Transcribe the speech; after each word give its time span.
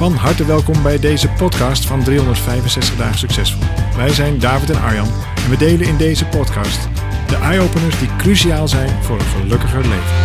Van 0.00 0.12
harte 0.12 0.46
welkom 0.46 0.82
bij 0.82 0.98
deze 0.98 1.28
podcast 1.28 1.86
van 1.86 2.04
365 2.04 2.96
dagen 2.96 3.18
succesvol. 3.18 3.62
Wij 3.96 4.08
zijn 4.08 4.38
David 4.38 4.70
en 4.70 4.80
Arjan 4.80 5.06
en 5.36 5.50
we 5.50 5.56
delen 5.56 5.86
in 5.86 5.96
deze 5.96 6.26
podcast 6.26 6.88
de 7.28 7.36
eye-openers 7.36 7.98
die 7.98 8.16
cruciaal 8.16 8.68
zijn 8.68 9.02
voor 9.02 9.18
een 9.18 9.24
gelukkiger 9.24 9.80
leven. 9.80 10.16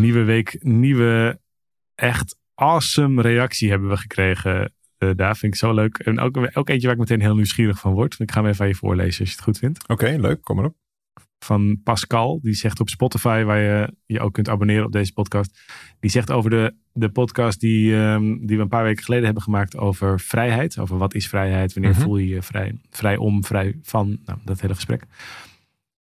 Nieuwe 0.00 0.22
week, 0.22 0.58
nieuwe 0.60 1.40
echt 1.94 2.36
awesome 2.54 3.22
reactie 3.22 3.70
hebben 3.70 3.88
we 3.88 3.96
gekregen. 3.96 4.74
Uh, 4.98 5.10
daar 5.16 5.36
vind 5.36 5.52
ik 5.54 5.58
zo 5.58 5.74
leuk. 5.74 5.98
En 5.98 6.18
ook, 6.18 6.36
ook 6.52 6.68
eentje 6.68 6.86
waar 6.86 6.96
ik 6.96 7.02
meteen 7.02 7.20
heel 7.20 7.34
nieuwsgierig 7.34 7.78
van 7.78 7.92
word. 7.92 8.18
Ik 8.18 8.30
ga 8.30 8.40
hem 8.40 8.50
even 8.50 8.62
aan 8.62 8.70
je 8.70 8.74
voorlezen 8.76 9.20
als 9.20 9.28
je 9.28 9.34
het 9.34 9.44
goed 9.44 9.58
vindt. 9.58 9.88
Oké, 9.88 10.16
leuk. 10.18 10.42
Kom 10.42 10.56
maar 10.56 10.64
op 10.64 10.74
van 11.44 11.80
Pascal. 11.82 12.38
Die 12.42 12.54
zegt 12.54 12.80
op 12.80 12.88
Spotify, 12.88 13.42
waar 13.42 13.60
je 13.60 13.94
je 14.06 14.20
ook 14.20 14.32
kunt 14.32 14.48
abonneren 14.48 14.84
op 14.84 14.92
deze 14.92 15.12
podcast. 15.12 15.60
Die 16.00 16.10
zegt 16.10 16.30
over 16.30 16.50
de, 16.50 16.74
de 16.92 17.08
podcast 17.08 17.60
die, 17.60 17.94
um, 17.94 18.46
die 18.46 18.56
we 18.56 18.62
een 18.62 18.68
paar 18.68 18.84
weken 18.84 19.04
geleden 19.04 19.24
hebben 19.24 19.42
gemaakt 19.42 19.76
over 19.76 20.20
vrijheid. 20.20 20.78
Over 20.78 20.98
wat 20.98 21.14
is 21.14 21.28
vrijheid? 21.28 21.72
Wanneer 21.72 21.92
mhm. 21.92 22.00
voel 22.00 22.16
je 22.16 22.28
je 22.28 22.42
vrij, 22.42 22.80
vrij 22.90 23.16
om, 23.16 23.44
vrij 23.44 23.78
van? 23.82 24.18
Nou, 24.24 24.38
dat 24.44 24.60
hele 24.60 24.74
gesprek. 24.74 25.04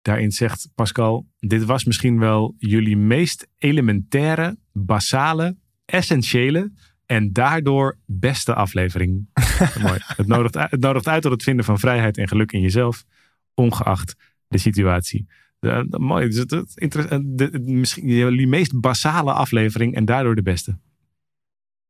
Daarin 0.01 0.31
zegt 0.31 0.69
Pascal, 0.75 1.27
dit 1.39 1.65
was 1.65 1.83
misschien 1.83 2.19
wel 2.19 2.55
jullie 2.57 2.97
meest 2.97 3.47
elementaire, 3.57 4.57
basale, 4.71 5.57
essentiële 5.85 6.71
en 7.05 7.33
daardoor 7.33 7.97
beste 8.05 8.53
aflevering. 8.53 9.29
Mooi. 9.81 9.99
Het 10.05 10.27
nodigt, 10.27 10.53
het 10.53 10.79
nodigt 10.79 11.07
uit 11.07 11.21
tot 11.21 11.31
het 11.31 11.43
vinden 11.43 11.65
van 11.65 11.79
vrijheid 11.79 12.17
en 12.17 12.27
geluk 12.27 12.51
in 12.51 12.61
jezelf, 12.61 13.05
ongeacht 13.53 14.15
de 14.49 14.57
situatie. 14.57 15.27
De, 15.59 15.85
de, 15.89 15.99
mooi. 15.99 16.27
Dus 16.27 16.37
het, 16.37 16.51
het, 16.75 17.21
de, 17.25 17.59
misschien 17.59 18.07
jullie 18.07 18.47
meest 18.47 18.79
basale 18.79 19.33
aflevering 19.33 19.95
en 19.95 20.05
daardoor 20.05 20.35
de 20.35 20.41
beste. 20.41 20.79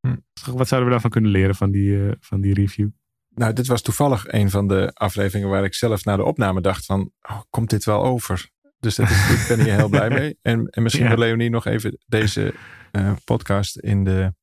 Hm. 0.02 0.16
Wat 0.52 0.67
zouden 0.67 0.84
we 0.84 0.89
daarvan 0.89 1.09
kunnen 1.09 1.31
leren 1.31 1.56
van 1.56 1.72
die, 1.72 1.89
uh, 1.89 2.11
van 2.19 2.42
die 2.42 2.53
review? 2.53 2.89
Nou, 3.30 3.53
dit 3.53 3.67
was 3.67 3.81
toevallig 3.81 4.31
een 4.31 4.50
van 4.50 4.67
de 4.67 4.92
afleveringen 4.94 5.50
waar 5.50 5.64
ik 5.64 5.73
zelf 5.73 6.06
na 6.06 6.16
de 6.16 6.23
opname 6.23 6.61
dacht 6.61 6.86
van, 6.86 7.11
oh, 7.22 7.39
komt 7.50 7.69
dit 7.69 7.86
wel 7.86 8.03
over? 8.03 8.50
Dus 8.80 8.95
dat 8.95 9.09
is, 9.09 9.30
ik 9.30 9.45
ben 9.47 9.66
hier 9.66 9.75
heel 9.75 9.89
blij 9.89 10.09
mee. 10.09 10.38
En, 10.41 10.67
en 10.67 10.84
misschien 10.84 11.03
ja. 11.03 11.09
wil 11.09 11.19
Leonie 11.19 11.50
nog 11.50 11.66
even 11.66 11.97
deze 12.06 12.53
uh, 12.91 13.12
podcast 13.23 13.78
in 13.78 14.03
de 14.03 14.34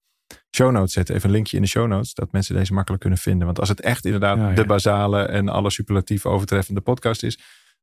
show 0.57 0.71
notes 0.71 0.93
zetten. 0.93 1.15
Even 1.15 1.29
een 1.29 1.35
linkje 1.35 1.57
in 1.57 1.63
de 1.63 1.69
show 1.69 1.87
notes, 1.87 2.15
dat 2.15 2.33
mensen 2.33 2.55
deze 2.55 2.73
makkelijk 2.73 3.03
kunnen 3.03 3.19
vinden. 3.19 3.47
Want 3.47 3.61
als 3.61 3.69
het 3.69 3.81
echt 3.81 4.05
inderdaad 4.05 4.39
ja, 4.39 4.49
ja. 4.49 4.55
de 4.55 4.67
basale 4.67 5.23
en 5.23 5.49
alle 5.49 5.71
superlatief 5.71 6.27
overtreffende 6.27 6.81
podcast 6.81 7.23
is, 7.23 7.39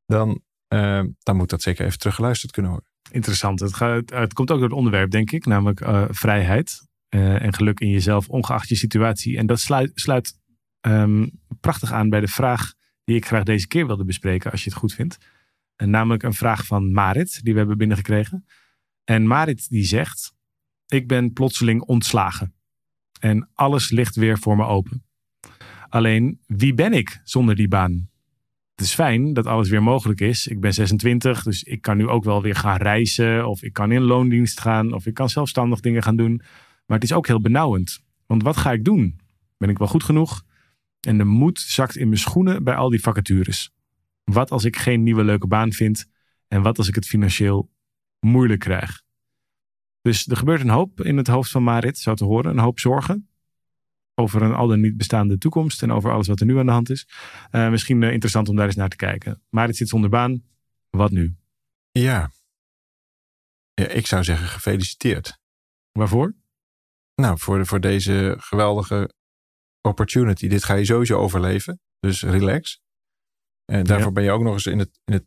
dan, 0.06 0.42
uh, 0.74 1.04
dan 1.20 1.36
moet 1.36 1.50
dat 1.50 1.62
zeker 1.62 1.86
even 1.86 2.00
teruggeluisterd 2.00 2.52
kunnen 2.52 2.72
worden. 2.72 2.90
Interessant. 3.12 3.60
Het, 3.60 3.74
gaat, 3.74 4.10
het 4.10 4.34
komt 4.34 4.52
ook 4.52 4.60
door 4.60 4.68
het 4.68 4.78
onderwerp, 4.78 5.12
denk 5.12 5.32
ik, 5.32 5.46
namelijk 5.46 5.82
uh, 5.82 6.06
vrijheid 6.10 6.88
uh, 7.10 7.42
en 7.42 7.54
geluk 7.54 7.80
in 7.80 7.90
jezelf, 7.90 8.30
ongeacht 8.30 8.70
je 8.70 8.76
situatie. 8.76 9.38
En 9.38 9.46
dat 9.46 9.60
sluit, 9.60 9.92
sluit 9.94 10.40
um, 10.82 11.32
prachtig 11.60 11.92
aan 11.92 12.10
bij 12.10 12.20
de 12.20 12.28
vraag 12.28 12.74
die 13.04 13.16
ik 13.16 13.26
graag 13.26 13.44
deze 13.44 13.68
keer 13.68 13.88
wilde 13.88 14.06
bespreken, 14.06 14.52
als 14.52 14.64
je 14.64 14.70
het 14.70 14.80
goed 14.80 14.94
vindt. 14.94 15.18
En 15.76 15.90
namelijk 15.90 16.24
een 16.24 16.34
vraag 16.34 16.66
van 16.66 16.92
Marit, 16.92 17.44
die 17.44 17.54
we 17.54 17.60
hebben 17.60 17.78
binnengekregen. 17.78 18.46
En 19.04 19.28
Marit 19.28 19.70
die 19.70 19.86
zegt, 19.86 20.34
ik 20.88 21.08
ben 21.08 21.34
plotseling 21.34 21.82
ontslagen. 21.82 22.56
En 23.20 23.50
alles 23.54 23.90
ligt 23.90 24.16
weer 24.16 24.38
voor 24.38 24.56
me 24.56 24.66
open. 24.66 25.06
Alleen, 25.90 26.42
wie 26.48 26.74
ben 26.74 26.94
ik 26.94 27.22
zonder 27.24 27.56
die 27.56 27.68
baan? 27.68 28.10
Het 28.76 28.86
is 28.86 28.94
fijn 28.94 29.34
dat 29.34 29.46
alles 29.46 29.70
weer 29.70 29.84
mogelijk 29.84 30.22
is. 30.22 30.48
Ik 30.48 30.60
ben 30.60 30.74
26, 30.74 31.44
dus 31.44 31.64
ik 31.64 31.82
kan 31.82 31.98
nu 31.98 32.08
ook 32.08 32.24
wel 32.24 32.42
weer 32.42 32.56
gaan 32.56 32.78
reizen. 32.78 33.48
Of 33.48 33.64
ik 33.64 33.74
kan 33.74 33.92
in 33.92 34.02
loondienst 34.02 34.60
gaan. 34.60 34.94
Of 34.94 35.06
ik 35.06 35.14
kan 35.14 35.30
zelfstandig 35.30 35.80
dingen 35.80 36.04
gaan 36.04 36.16
doen. 36.16 36.42
Maar 36.86 36.98
het 37.00 37.04
is 37.04 37.14
ook 37.14 37.28
heel 37.28 37.42
benauwend. 37.42 38.04
Want 38.26 38.44
wat 38.44 38.58
ga 38.58 38.72
ik 38.72 38.84
doen? 38.84 39.20
Ben 39.58 39.70
ik 39.70 39.78
wel 39.78 39.88
goed 39.88 40.04
genoeg? 40.04 40.44
En 41.00 41.18
de 41.18 41.24
moed 41.24 41.60
zakt 41.60 41.96
in 41.96 42.08
mijn 42.08 42.20
schoenen 42.20 42.64
bij 42.64 42.76
al 42.76 42.90
die 42.90 43.02
vacatures. 43.02 43.72
Wat 44.24 44.52
als 44.52 44.64
ik 44.64 44.78
geen 44.78 45.04
nieuwe 45.04 45.24
leuke 45.24 45.48
baan 45.48 45.72
vind? 45.72 46.06
En 46.48 46.62
wat 46.62 46.78
als 46.78 46.88
ik 46.88 46.96
het 46.96 47.08
financieel 47.08 47.72
moeilijk 48.20 48.60
krijg? 48.60 49.02
Dus 50.02 50.28
er 50.28 50.38
gebeurt 50.38 50.62
een 50.62 50.70
hoop 50.70 51.02
in 51.02 51.18
het 51.18 51.28
hoofd 51.28 51.52
van 51.52 51.64
Marit, 51.64 51.98
zo 51.98 52.14
te 52.14 52.26
horen. 52.26 52.52
Een 52.52 52.64
hoop 52.64 52.80
zorgen 52.80 53.28
over 54.16 54.42
een 54.42 54.54
al 54.54 54.68
dan 54.68 54.80
niet 54.80 54.98
bestaande 54.98 55.38
toekomst 55.38 55.82
en 55.82 55.92
over 55.92 56.12
alles 56.12 56.28
wat 56.28 56.40
er 56.40 56.46
nu 56.46 56.60
aan 56.60 56.66
de 56.66 56.72
hand 56.72 56.90
is. 56.90 57.08
Uh, 57.52 57.70
misschien 57.70 58.02
uh, 58.02 58.12
interessant 58.12 58.50
om 58.50 58.56
daar 58.56 58.66
eens 58.66 58.76
naar 58.76 58.90
te 58.90 58.96
kijken. 58.96 59.42
Maar 59.50 59.68
het 59.68 59.76
zit 59.76 59.90
zonder 59.90 60.10
baan. 60.10 60.44
Wat 60.90 61.12
nu? 61.12 61.36
Ja. 61.92 62.32
ja 63.74 63.88
ik 63.88 64.08
zou 64.08 64.24
zeggen 64.24 64.48
gefeliciteerd. 64.48 65.40
Waarvoor? 65.92 66.36
Nou, 67.16 67.40
voor, 67.40 67.66
voor 67.66 67.80
deze 67.80 68.36
geweldige 68.40 69.14
opportunity. 69.82 70.48
Dit 70.48 70.64
ga 70.64 70.74
je 70.74 70.86
sowieso 70.86 71.18
overleven. 71.18 71.82
Dus 72.00 72.24
relax. 72.24 72.82
En 73.66 73.84
daarvoor 73.84 74.08
ja. 74.08 74.14
ben 74.14 74.24
je 74.24 74.32
ook 74.32 74.42
nog 74.42 74.54
eens 74.54 74.66
in 74.66 74.80
het, 74.80 75.00
in 75.06 75.14
het 75.14 75.26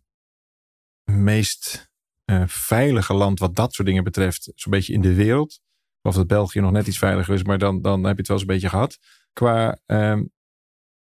meest 1.04 1.90
uh, 2.24 2.42
veilige 2.46 3.14
land 3.14 3.38
wat 3.38 3.56
dat 3.56 3.74
soort 3.74 3.88
dingen 3.88 4.04
betreft. 4.04 4.52
Zo'n 4.54 4.72
beetje 4.72 4.92
in 4.92 5.00
de 5.00 5.14
wereld. 5.14 5.60
Of 6.06 6.14
dat 6.14 6.26
België 6.26 6.60
nog 6.60 6.70
net 6.70 6.86
iets 6.86 6.98
veiliger 6.98 7.34
is, 7.34 7.42
maar 7.42 7.58
dan, 7.58 7.82
dan 7.82 8.04
heb 8.04 8.12
je 8.12 8.18
het 8.18 8.28
wel 8.28 8.36
eens 8.36 8.46
een 8.46 8.52
beetje 8.52 8.68
gehad. 8.68 8.98
Qua 9.32 9.78
um, 9.86 10.30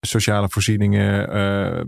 sociale 0.00 0.48
voorzieningen, 0.48 1.36
uh, 1.36 1.84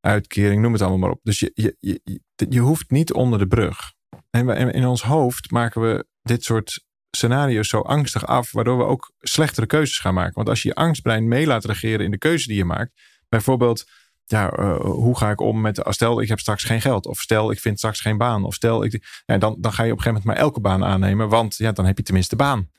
uitkering, 0.00 0.62
noem 0.62 0.72
het 0.72 0.80
allemaal 0.80 0.98
maar 0.98 1.10
op. 1.10 1.20
Dus 1.22 1.38
je, 1.38 1.50
je, 1.54 1.76
je, 1.80 2.20
je 2.48 2.60
hoeft 2.60 2.90
niet 2.90 3.12
onder 3.12 3.38
de 3.38 3.46
brug. 3.46 3.92
En, 4.30 4.46
we, 4.46 4.54
in 4.54 4.86
ons 4.86 5.02
hoofd 5.02 5.50
maken 5.50 5.80
we 5.80 6.06
dit 6.22 6.44
soort 6.44 6.84
scenario's 7.10 7.68
zo 7.68 7.80
angstig 7.80 8.26
af, 8.26 8.52
waardoor 8.52 8.78
we 8.78 8.84
ook 8.84 9.12
slechtere 9.18 9.66
keuzes 9.66 9.98
gaan 9.98 10.14
maken. 10.14 10.34
Want 10.34 10.48
als 10.48 10.62
je 10.62 10.68
je 10.68 10.74
angstbrein 10.74 11.28
mee 11.28 11.46
laat 11.46 11.64
regeren 11.64 12.04
in 12.04 12.10
de 12.10 12.18
keuze 12.18 12.46
die 12.46 12.56
je 12.56 12.64
maakt, 12.64 12.92
bijvoorbeeld 13.28 13.84
ja, 14.26 14.58
uh, 14.58 14.80
hoe 14.80 15.16
ga 15.16 15.30
ik 15.30 15.40
om 15.40 15.60
met, 15.60 15.80
stel 15.84 16.20
ik 16.20 16.28
heb 16.28 16.38
straks 16.38 16.64
geen 16.64 16.80
geld, 16.80 17.06
of 17.06 17.20
stel 17.20 17.50
ik 17.50 17.60
vind 17.60 17.78
straks 17.78 18.00
geen 18.00 18.18
baan, 18.18 18.44
of 18.44 18.54
stel 18.54 18.84
ik, 18.84 19.22
ja, 19.26 19.38
dan, 19.38 19.56
dan 19.60 19.72
ga 19.72 19.82
je 19.82 19.92
op 19.92 19.96
een 19.96 20.02
gegeven 20.02 20.22
moment 20.22 20.24
maar 20.24 20.36
elke 20.36 20.60
baan 20.60 20.84
aannemen, 20.84 21.28
want 21.28 21.56
ja, 21.56 21.72
dan 21.72 21.86
heb 21.86 21.96
je 21.96 22.02
tenminste 22.02 22.36
baan. 22.36 22.70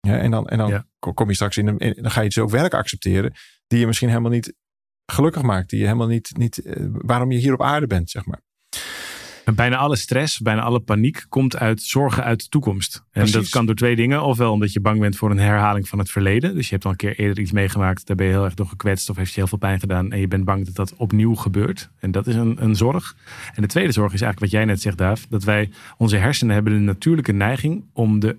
Ja, 0.00 0.18
en 0.18 0.30
dan, 0.30 0.46
en 0.46 0.58
dan 0.58 0.68
ja. 0.68 0.86
kom 0.98 1.28
je 1.28 1.34
straks 1.34 1.56
in, 1.56 1.66
een, 1.66 1.78
in, 1.78 2.02
dan 2.02 2.10
ga 2.10 2.20
je 2.20 2.28
dus 2.28 2.38
ook 2.38 2.50
werk 2.50 2.74
accepteren 2.74 3.32
die 3.66 3.78
je 3.78 3.86
misschien 3.86 4.08
helemaal 4.08 4.30
niet 4.30 4.54
gelukkig 5.12 5.42
maakt, 5.42 5.70
die 5.70 5.78
je 5.78 5.84
helemaal 5.84 6.06
niet, 6.06 6.36
niet 6.36 6.64
uh, 6.64 6.74
waarom 6.90 7.30
je 7.30 7.38
hier 7.38 7.52
op 7.52 7.62
aarde 7.62 7.86
bent, 7.86 8.10
zeg 8.10 8.26
maar. 8.26 8.40
Bijna 9.54 9.76
alle 9.76 9.96
stress, 9.96 10.40
bijna 10.40 10.60
alle 10.60 10.80
paniek 10.80 11.26
komt 11.28 11.56
uit 11.56 11.82
zorgen 11.82 12.24
uit 12.24 12.42
de 12.42 12.48
toekomst. 12.48 12.94
En 12.94 13.04
Precies. 13.12 13.32
dat 13.32 13.48
kan 13.48 13.66
door 13.66 13.74
twee 13.74 13.96
dingen. 13.96 14.22
Ofwel 14.22 14.52
omdat 14.52 14.72
je 14.72 14.80
bang 14.80 15.00
bent 15.00 15.16
voor 15.16 15.30
een 15.30 15.38
herhaling 15.38 15.88
van 15.88 15.98
het 15.98 16.10
verleden. 16.10 16.54
Dus 16.54 16.66
je 16.66 16.72
hebt 16.72 16.84
al 16.84 16.90
een 16.90 16.96
keer 16.96 17.18
eerder 17.18 17.38
iets 17.38 17.52
meegemaakt. 17.52 18.06
Daar 18.06 18.16
ben 18.16 18.26
je 18.26 18.32
heel 18.32 18.44
erg 18.44 18.54
door 18.54 18.66
gekwetst 18.66 19.10
of 19.10 19.16
heeft 19.16 19.32
je 19.32 19.40
heel 19.40 19.48
veel 19.48 19.58
pijn 19.58 19.80
gedaan. 19.80 20.12
En 20.12 20.20
je 20.20 20.28
bent 20.28 20.44
bang 20.44 20.64
dat 20.64 20.74
dat 20.74 20.94
opnieuw 20.96 21.34
gebeurt. 21.34 21.90
En 21.98 22.10
dat 22.10 22.26
is 22.26 22.34
een, 22.34 22.64
een 22.64 22.76
zorg. 22.76 23.16
En 23.54 23.62
de 23.62 23.68
tweede 23.68 23.92
zorg 23.92 24.12
is 24.12 24.20
eigenlijk 24.20 24.52
wat 24.52 24.60
jij 24.60 24.70
net 24.70 24.80
zegt, 24.80 24.98
Daaf. 24.98 25.26
Dat 25.26 25.44
wij, 25.44 25.70
onze 25.96 26.16
hersenen 26.16 26.54
hebben 26.54 26.72
de 26.72 26.78
natuurlijke 26.78 27.32
neiging 27.32 27.84
om 27.92 28.20
de, 28.20 28.36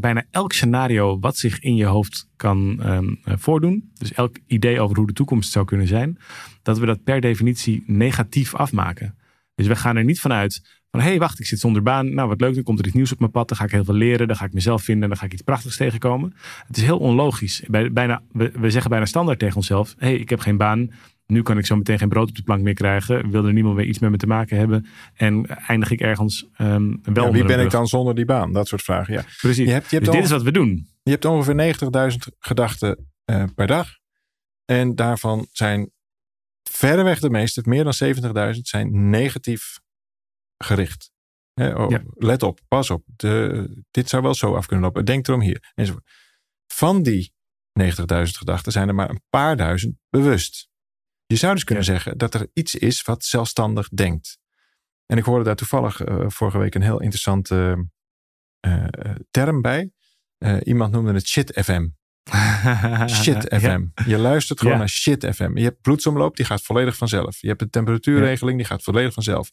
bijna 0.00 0.24
elk 0.30 0.52
scenario 0.52 1.18
wat 1.18 1.36
zich 1.36 1.60
in 1.60 1.76
je 1.76 1.84
hoofd 1.84 2.28
kan 2.36 2.80
um, 2.86 3.20
voordoen. 3.24 3.90
Dus 3.98 4.12
elk 4.12 4.36
idee 4.46 4.80
over 4.80 4.96
hoe 4.96 5.06
de 5.06 5.12
toekomst 5.12 5.52
zou 5.52 5.64
kunnen 5.64 5.86
zijn. 5.86 6.18
Dat 6.62 6.78
we 6.78 6.86
dat 6.86 7.04
per 7.04 7.20
definitie 7.20 7.82
negatief 7.86 8.54
afmaken. 8.54 9.14
Dus 9.60 9.68
we 9.68 9.76
gaan 9.76 9.96
er 9.96 10.04
niet 10.04 10.20
vanuit 10.20 10.78
van 10.90 11.00
hé, 11.00 11.08
hey, 11.08 11.18
wacht, 11.18 11.40
ik 11.40 11.46
zit 11.46 11.58
zonder 11.58 11.82
baan. 11.82 12.14
Nou, 12.14 12.28
wat 12.28 12.40
leuk, 12.40 12.54
dan 12.54 12.62
komt 12.62 12.78
er 12.78 12.86
iets 12.86 12.94
nieuws 12.94 13.12
op 13.12 13.18
mijn 13.18 13.30
pad. 13.30 13.48
Dan 13.48 13.56
ga 13.56 13.64
ik 13.64 13.70
heel 13.70 13.84
veel 13.84 13.94
leren. 13.94 14.26
Dan 14.26 14.36
ga 14.36 14.44
ik 14.44 14.52
mezelf 14.52 14.82
vinden. 14.82 15.08
Dan 15.08 15.18
ga 15.18 15.24
ik 15.24 15.32
iets 15.32 15.42
prachtigs 15.42 15.76
tegenkomen. 15.76 16.34
Het 16.66 16.76
is 16.76 16.82
heel 16.82 16.98
onlogisch. 16.98 17.62
Bijna, 17.68 18.22
we, 18.32 18.50
we 18.54 18.70
zeggen 18.70 18.90
bijna 18.90 19.06
standaard 19.06 19.38
tegen 19.38 19.56
onszelf: 19.56 19.94
hé, 19.98 20.06
hey, 20.06 20.16
ik 20.16 20.28
heb 20.30 20.40
geen 20.40 20.56
baan. 20.56 20.90
Nu 21.26 21.42
kan 21.42 21.58
ik 21.58 21.66
zo 21.66 21.76
meteen 21.76 21.98
geen 21.98 22.08
brood 22.08 22.28
op 22.28 22.36
de 22.36 22.42
plank 22.42 22.62
meer 22.62 22.74
krijgen. 22.74 23.30
Wil 23.30 23.46
er 23.46 23.52
niemand 23.52 23.76
meer 23.76 23.84
iets 23.84 23.98
met 23.98 24.10
me 24.10 24.16
te 24.16 24.26
maken 24.26 24.56
hebben? 24.56 24.86
En 25.14 25.46
eindig 25.46 25.90
ik 25.90 26.00
ergens 26.00 26.46
um, 26.58 27.00
wel 27.02 27.24
ja, 27.26 27.30
Wie 27.30 27.44
ben 27.44 27.60
ik 27.60 27.70
dan 27.70 27.86
zonder 27.86 28.14
die 28.14 28.24
baan? 28.24 28.52
Dat 28.52 28.68
soort 28.68 28.82
vragen, 28.82 29.14
ja. 29.14 29.24
Precies. 29.40 29.66
Je 29.66 29.72
hebt, 29.72 29.90
je 29.90 29.96
hebt 29.96 30.06
dus 30.06 30.14
dit 30.14 30.24
is 30.24 30.30
wat 30.30 30.42
we 30.42 30.52
doen. 30.52 30.88
Je 31.02 31.10
hebt 31.10 31.24
ongeveer 31.24 31.74
90.000 32.12 32.16
gedachten 32.38 33.10
uh, 33.30 33.44
per 33.54 33.66
dag. 33.66 33.88
En 34.64 34.94
daarvan 34.94 35.46
zijn 35.52 35.90
verreweg 36.72 37.20
de 37.20 37.30
meeste, 37.30 37.62
meer 37.64 37.84
dan 37.84 37.94
70.000, 38.54 38.60
zijn 38.60 39.10
negatief 39.10 39.78
gericht. 40.56 41.10
oh, 41.54 41.86
ja. 41.88 42.02
Let 42.14 42.42
op, 42.42 42.60
pas 42.68 42.90
op. 42.90 43.04
De, 43.06 43.82
dit 43.90 44.08
zou 44.08 44.22
wel 44.22 44.34
zo 44.34 44.54
af 44.54 44.66
kunnen 44.66 44.84
lopen. 44.84 45.04
Denk 45.04 45.28
erom 45.28 45.40
hier. 45.40 45.72
Enzovoort. 45.74 46.10
Van 46.66 47.02
die 47.02 47.32
90.000 47.82 47.86
gedachten 48.22 48.72
zijn 48.72 48.88
er 48.88 48.94
maar 48.94 49.10
een 49.10 49.22
paar 49.30 49.56
duizend 49.56 49.96
bewust. 50.08 50.68
Je 51.26 51.36
zou 51.36 51.54
dus 51.54 51.64
kunnen 51.64 51.84
ja. 51.84 51.92
zeggen 51.92 52.18
dat 52.18 52.34
er 52.34 52.50
iets 52.52 52.74
is 52.74 53.02
wat 53.02 53.24
zelfstandig 53.24 53.88
denkt. 53.88 54.38
En 55.06 55.18
ik 55.18 55.24
hoorde 55.24 55.44
daar 55.44 55.56
toevallig 55.56 56.06
uh, 56.06 56.24
vorige 56.28 56.58
week 56.58 56.74
een 56.74 56.82
heel 56.82 57.00
interessante 57.00 57.88
uh, 58.66 58.84
term 59.30 59.60
bij. 59.60 59.90
Iemand 60.62 60.92
noemde 60.92 61.12
het 61.12 61.26
shit 61.26 61.60
FM. 61.64 61.88
Shit 63.22 63.54
FM. 63.60 63.84
Je 64.06 64.18
luistert 64.18 64.58
gewoon 64.58 64.72
Ja. 64.72 64.78
naar 64.78 64.88
Shit 64.88 65.26
FM. 65.34 65.56
Je 65.56 65.64
hebt 65.64 65.80
bloedsomloop, 65.80 66.36
die 66.36 66.46
gaat 66.46 66.62
volledig 66.62 66.96
vanzelf. 66.96 67.40
Je 67.40 67.48
hebt 67.48 67.60
de 67.60 67.70
temperatuurregeling, 67.70 68.56
die 68.58 68.66
gaat 68.66 68.82
volledig 68.82 69.12
vanzelf. 69.12 69.50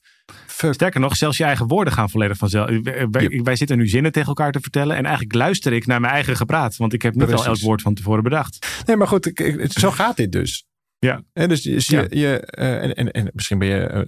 Fuck. 0.47 0.73
Sterker 0.73 0.99
nog, 0.99 1.15
zelfs 1.15 1.37
je 1.37 1.43
eigen 1.43 1.67
woorden 1.67 1.93
gaan 1.93 2.09
volledig 2.09 2.37
vanzelf. 2.37 2.69
Wij, 2.81 3.07
wij- 3.11 3.39
wij 3.43 3.55
zitten 3.55 3.77
nu 3.77 3.87
zinnen 3.87 4.11
tegen 4.11 4.27
elkaar 4.27 4.51
te 4.51 4.59
vertellen. 4.59 4.95
En 4.95 5.03
eigenlijk 5.03 5.35
luister 5.35 5.73
ik 5.73 5.85
naar 5.85 6.01
mijn 6.01 6.13
eigen 6.13 6.35
gepraat. 6.35 6.75
Want 6.77 6.93
ik 6.93 7.01
heb 7.01 7.13
niet 7.13 7.21
al 7.21 7.27
Precies. 7.29 7.45
elk 7.47 7.59
woord 7.59 7.81
van 7.81 7.93
tevoren 7.93 8.23
bedacht. 8.23 8.81
Nee, 8.85 8.95
maar 8.95 9.07
goed, 9.07 9.25
ik- 9.25 9.39
ik- 9.39 9.71
zo 9.71 9.91
gaat 9.91 10.15
dit 10.15 10.31
dus. 10.31 10.65
Ja. 10.99 11.23
En 11.33 11.49
dus, 11.49 11.61
dus 11.61 11.87
je, 11.87 12.07
je, 12.09 12.39
eh, 12.39 12.83
en, 12.83 12.95
en, 12.95 13.11
en 13.11 13.29
misschien 13.33 13.59
ben 13.59 13.67
je 13.67 13.79
eh, 13.79 14.01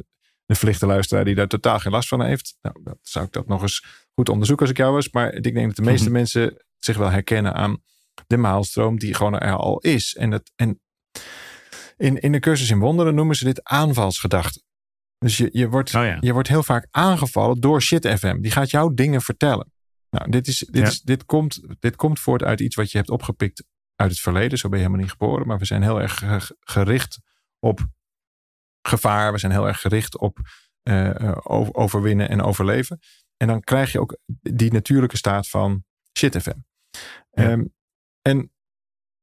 de 0.46 0.56
verlichte 0.56 0.86
luisteraar 0.86 1.26
die 1.26 1.36
daar 1.36 1.48
totaal 1.48 1.80
geen 1.80 1.92
last 1.92 2.08
van 2.08 2.22
heeft. 2.24 2.58
Nou, 2.62 2.76
dat 2.84 2.98
zou 3.02 3.26
ik 3.26 3.32
dat 3.32 3.48
nog 3.48 3.62
eens 3.62 3.86
goed 4.16 4.30
onderzoeken 4.30 4.66
als 4.66 4.76
ik 4.76 4.82
jou 4.82 4.94
was. 4.94 5.10
Maar 5.12 5.34
ik 5.34 5.44
denk 5.44 5.66
dat 5.68 5.76
de 5.76 5.82
meeste 5.82 6.04
Mhm. 6.10 6.14
mensen 6.14 6.66
zich 6.80 6.98
wel 6.98 7.10
herkennen 7.10 7.54
aan 7.54 7.78
de 8.30 8.38
maalstroom 8.38 9.00
die 9.00 9.14
gewoon 9.14 9.40
er 9.40 9.56
al 9.56 9.80
is. 9.80 10.16
En, 10.16 10.30
dat, 10.30 10.52
en 10.56 10.80
in, 11.98 12.20
in 12.20 12.32
de 12.32 12.40
cursus 12.40 12.70
in 12.70 12.80
wonderen 12.80 13.16
noemen 13.16 13.36
ze 13.36 13.44
dit 13.44 13.64
aanvalsgedachten. 13.64 14.62
Dus 15.18 15.38
je, 15.38 15.50
je, 15.52 15.70
wordt, 15.70 15.96
Oh 15.96 16.04
ja. 16.04 16.18
je 16.20 16.34
wordt 16.34 16.48
heel 16.48 16.64
vaak 16.64 16.88
aangevallen 16.92 17.60
door 17.60 17.82
Shit 17.82 18.08
FM. 18.08 18.42
Die 18.42 18.52
gaat 18.52 18.70
jou 18.70 18.94
dingen 18.94 19.22
vertellen. 19.22 19.72
Nou, 20.10 20.30
dit, 20.32 20.48
is, 20.48 20.58
dit, 20.58 20.82
Ja. 20.82 20.88
is, 20.88 21.02
dit, 21.02 21.26
komt, 21.26 21.62
dit 21.80 21.96
komt 21.96 22.20
voort 22.20 22.44
uit 22.44 22.60
iets 22.60 22.76
wat 22.76 22.92
je 22.92 22.98
hebt 22.98 23.10
opgepikt 23.10 23.64
uit 23.96 24.10
het 24.12 24.20
verleden. 24.20 24.58
Zo 24.58 24.70
ben 24.70 24.78
je 24.80 24.84
helemaal 24.86 25.06
niet 25.06 25.14
geboren. 25.18 25.48
Maar 25.48 25.58
we 25.58 25.66
zijn 25.66 25.82
heel 25.84 26.02
erg 26.02 26.18
ge- 26.18 26.56
gericht 26.60 27.20
op 27.60 27.88
gevaar. 28.88 29.32
We 29.32 29.38
zijn 29.38 29.52
heel 29.52 29.68
erg 29.68 29.82
gericht 29.82 30.18
op 30.18 30.38
eh, 30.84 31.10
eh, 31.30 31.38
over- 31.44 31.74
overwinnen 31.74 32.30
en 32.30 32.42
overleven. 32.42 33.00
En 33.38 33.48
dan 33.48 33.62
krijg 33.62 33.92
je 33.92 34.00
ook 34.00 34.18
die 34.42 34.72
natuurlijke 34.72 35.18
staat 35.18 35.48
van 35.50 35.84
shit 36.18 36.42
FM. 36.42 36.50
Ja. 36.50 37.50
Ehm, 37.50 37.64
en 38.30 38.52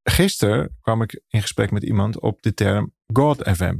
gisteren 0.03 0.76
kwam 0.81 1.03
ik 1.03 1.20
in 1.29 1.41
gesprek 1.41 1.70
met 1.70 1.82
iemand 1.82 2.20
op 2.20 2.43
de 2.43 2.55
term 2.55 2.94
God 3.12 3.43
FM. 3.49 3.79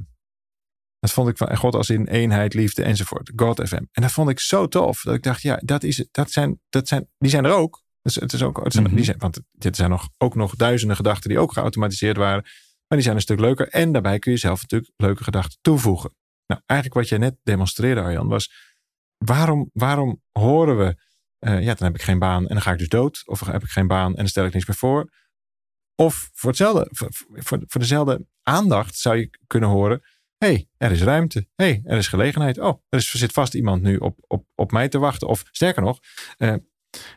Dat 0.99 1.13
vond 1.13 1.29
ik 1.29 1.37
van 1.37 1.57
God 1.57 1.75
als 1.75 1.91
in 1.91 2.07
eenheid, 2.07 2.55
liefde 2.55 2.83
enzovoort. 2.83 3.33
God 3.37 3.69
FM. 3.69 3.85
En 3.93 4.03
dat 4.03 4.13
vond 4.13 4.31
ik 4.31 4.41
zo 4.41 4.67
tof. 4.67 5.03
Dat 5.03 5.15
ik 5.15 5.23
dacht, 5.23 5.43
ja, 5.43 5.61
dat 5.65 5.83
is, 5.83 5.97
het. 5.99 6.09
dat 6.11 6.31
zijn, 6.31 6.61
dat 6.69 6.89
zijn, 6.89 7.09
die 7.19 7.31
zijn 7.31 7.45
er 7.45 7.53
ook. 7.53 7.85
Dus 8.03 8.15
het 8.15 8.33
is 8.33 8.43
ook 8.43 8.65
het 8.65 8.73
zijn, 8.73 8.85
Mhm. 8.85 8.95
die 8.95 9.05
zijn, 9.05 9.19
want 9.19 9.41
dit 9.53 9.77
zijn 9.77 9.91
nog, 9.91 10.09
ook 10.19 10.35
nog 10.35 10.57
duizenden 10.57 10.97
gedachten 10.97 11.29
die 11.29 11.39
ook 11.39 11.53
geautomatiseerd 11.53 12.17
waren. 12.17 12.43
Maar 12.43 12.99
die 12.99 13.01
zijn 13.03 13.15
een 13.17 13.23
stuk 13.23 13.41
leuker. 13.41 13.69
En 13.69 13.93
daarbij 13.93 14.19
kun 14.19 14.33
je 14.33 14.39
zelf 14.39 14.61
natuurlijk 14.61 14.93
leuke 14.97 15.25
gedachten 15.25 15.59
toevoegen. 15.61 16.15
Nou, 16.47 16.61
eigenlijk 16.67 17.01
wat 17.01 17.09
jij 17.09 17.19
net 17.19 17.37
demonstreerde, 17.43 18.01
Arjan, 18.01 18.29
was 18.29 18.53
waarom, 19.19 19.71
waarom 19.73 20.23
horen 20.33 20.79
we, 20.79 20.97
eh, 21.39 21.61
ja, 21.61 21.75
dan 21.75 21.87
heb 21.87 21.95
ik 21.95 22.03
geen 22.03 22.19
baan 22.19 22.43
en 22.43 22.55
dan 22.55 22.63
ga 22.63 22.73
ik 22.73 22.79
dus 22.79 22.89
dood. 22.89 23.23
Of 23.27 23.41
heb 23.41 23.63
ik 23.63 23.71
geen 23.71 23.87
baan 23.87 24.11
en 24.11 24.17
dan 24.17 24.29
stel 24.29 24.45
ik 24.45 24.53
niks 24.53 24.67
meer 24.67 24.77
voor. 24.77 25.11
Of 25.95 26.31
voor, 26.35 26.49
hetzelfde, 26.49 26.89
voor, 26.91 27.09
voor, 27.33 27.63
voor 27.67 27.81
dezelfde 27.81 28.27
aandacht 28.43 28.97
zou 28.97 29.17
je 29.17 29.31
kunnen 29.47 29.69
horen, 29.69 30.03
hé, 30.39 30.49
hey, 30.49 30.69
er 30.77 30.91
is 30.91 31.03
ruimte. 31.03 31.47
Hé, 31.55 31.65
hey, 31.65 31.81
er 31.85 31.97
is 31.97 32.09
gelegenheid. 32.09 32.59
Oh, 32.59 32.83
er, 32.89 32.99
is, 32.99 33.13
er 33.13 33.19
zit 33.19 33.33
vast 33.33 33.55
iemand 33.55 33.83
nu 33.83 33.97
op, 33.97 34.19
op, 34.27 34.47
op 34.55 34.73
mij 34.73 34.89
te 34.89 34.99
wachten. 34.99 35.29
Of 35.29 35.45
sterker 35.51 35.83
nog, 35.83 35.99
eh, 36.37 36.55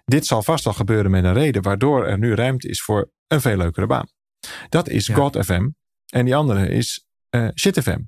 dit 0.05 0.25
zal 0.25 0.43
vast 0.43 0.63
wel 0.63 0.73
gebeuren 0.73 1.11
met 1.11 1.23
een 1.23 1.33
reden, 1.33 1.61
waardoor 1.61 2.05
er 2.05 2.17
nu 2.17 2.33
ruimte 2.33 2.67
is 2.67 2.81
voor 2.81 3.11
een 3.27 3.41
veel 3.41 3.57
leukere 3.57 3.85
baan. 3.85 4.07
Dat 4.69 4.87
is 4.87 5.07
Ja. 5.07 5.15
God 5.15 5.37
FM. 5.45 5.69
En 6.05 6.25
die 6.25 6.35
andere 6.35 6.69
is 6.69 7.07
eh 7.29 7.47
Shit 7.55 7.79
FM. 7.81 7.99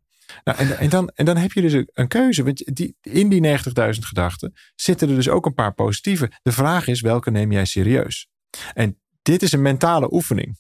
Nou, 0.43 0.57
en, 0.57 0.77
en, 0.77 0.89
dan, 0.89 1.11
en 1.15 1.25
dan 1.25 1.37
heb 1.37 1.51
je 1.51 1.61
dus 1.61 1.73
een, 1.93 2.07
keuze. 2.07 2.43
Want 2.43 2.75
die, 2.75 2.95
in 3.01 3.29
die 3.29 3.41
90.000 3.47 3.53
gedachten 3.99 4.53
zitten 4.75 5.09
er 5.09 5.15
dus 5.15 5.29
ook 5.29 5.45
een 5.45 5.53
paar 5.53 5.73
positieve. 5.73 6.31
De 6.41 6.51
vraag 6.51 6.87
is, 6.87 7.01
welke 7.01 7.31
neem 7.31 7.51
jij 7.51 7.65
serieus? 7.65 8.27
En 8.73 8.97
dit 9.21 9.41
is 9.41 9.51
een 9.51 9.61
mentale 9.61 10.13
oefening. 10.13 10.59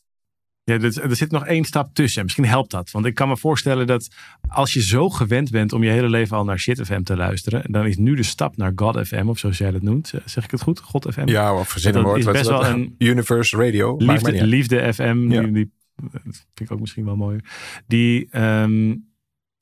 Ja, 0.63 0.79
er 0.79 1.15
zit 1.15 1.31
nog 1.31 1.45
één 1.45 1.63
stap 1.63 1.93
tussen. 1.93 2.23
Misschien 2.23 2.45
helpt 2.45 2.71
dat. 2.71 2.91
Want 2.91 3.05
ik 3.05 3.15
kan 3.15 3.27
me 3.27 3.37
voorstellen 3.37 3.87
dat 3.87 4.07
als 4.47 4.73
je 4.73 4.81
zo 4.81 5.09
gewend 5.09 5.49
bent 5.51 5.73
om 5.73 5.83
je 5.83 5.89
hele 5.89 6.09
leven 6.09 6.37
al 6.37 6.43
naar 6.43 6.59
Shit 6.59 6.81
FM 6.85 7.01
te 7.03 7.15
luisteren. 7.15 7.71
Dan 7.71 7.85
is 7.85 7.97
nu 7.97 8.15
de 8.15 8.23
stap 8.23 8.57
naar 8.57 8.71
God 8.75 9.07
FM, 9.07 9.25
of 9.27 9.39
zoals 9.39 9.57
jij 9.57 9.71
dat 9.71 9.81
noemt. 9.81 10.13
Zeg 10.25 10.43
ik 10.43 10.51
het 10.51 10.61
goed? 10.61 10.79
God 10.79 11.07
FM? 11.13 11.27
Ja, 11.27 11.53
of 11.55 11.69
verzin 11.69 11.95
een 11.95 12.03
Dat 12.03 12.11
woord. 12.23 12.31
best 12.31 12.47
wel 12.49 12.65
een- 12.65 12.95
Universe 13.11 13.57
Radio. 13.57 13.95
Liefde. 13.97 14.45
Liefde 14.45 14.93
FM, 14.93 15.31
Ja. 15.31 15.41
die, 15.41 15.51
die 15.51 15.71
dat 16.11 16.21
vind 16.23 16.69
ik 16.69 16.71
ook 16.71 16.79
misschien 16.79 17.05
wel 17.05 17.15
mooier. 17.15 17.43
Die, 17.87 18.27
ehm, 18.31 18.95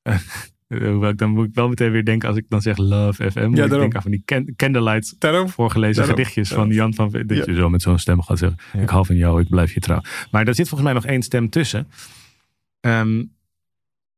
hoewel 0.68 1.10
ik 1.10 1.18
dan 1.18 1.30
moet 1.30 1.48
ik 1.48 1.54
wel 1.54 1.68
meteen 1.70 1.92
weer 1.92 2.06
denken 2.06 2.28
als 2.28 2.38
ik 2.38 2.46
dan 2.50 2.62
zeg 2.62 2.78
Love 2.78 3.32
FM. 3.32 3.40
ik 3.40 3.56
denk 3.70 3.96
aan 3.96 4.02
van 4.02 4.12
die 4.12 4.22
can- 4.26 4.54
Candlelight 4.56 5.16
Daarom. 5.20 5.50
voorgelezen 5.50 5.96
Daarom. 5.96 6.16
gedichtjes 6.16 6.50
Daarom. 6.50 6.68
van 6.68 6.76
Jan 6.76 6.94
van 6.94 7.10
Dat 7.12 7.38
Ja. 7.38 7.44
je 7.46 7.56
zo 7.56 7.70
met 7.70 7.82
zo'n 7.82 8.00
stem 8.00 8.22
gaat 8.22 8.38
zeggen. 8.38 8.60
Ja. 8.74 8.80
Ik 8.82 8.90
hou 8.90 9.06
van 9.06 9.16
jou, 9.16 9.42
ik 9.42 9.50
blijf 9.50 9.74
je 9.74 9.80
trouw. 9.80 10.02
Maar 10.32 10.46
daar 10.46 10.56
zit 10.56 10.68
volgens 10.70 10.92
mij 10.92 11.00
nog 11.02 11.10
één 11.12 11.22
stem 11.22 11.50
tussen. 11.50 11.88
Ehm, 12.80 13.24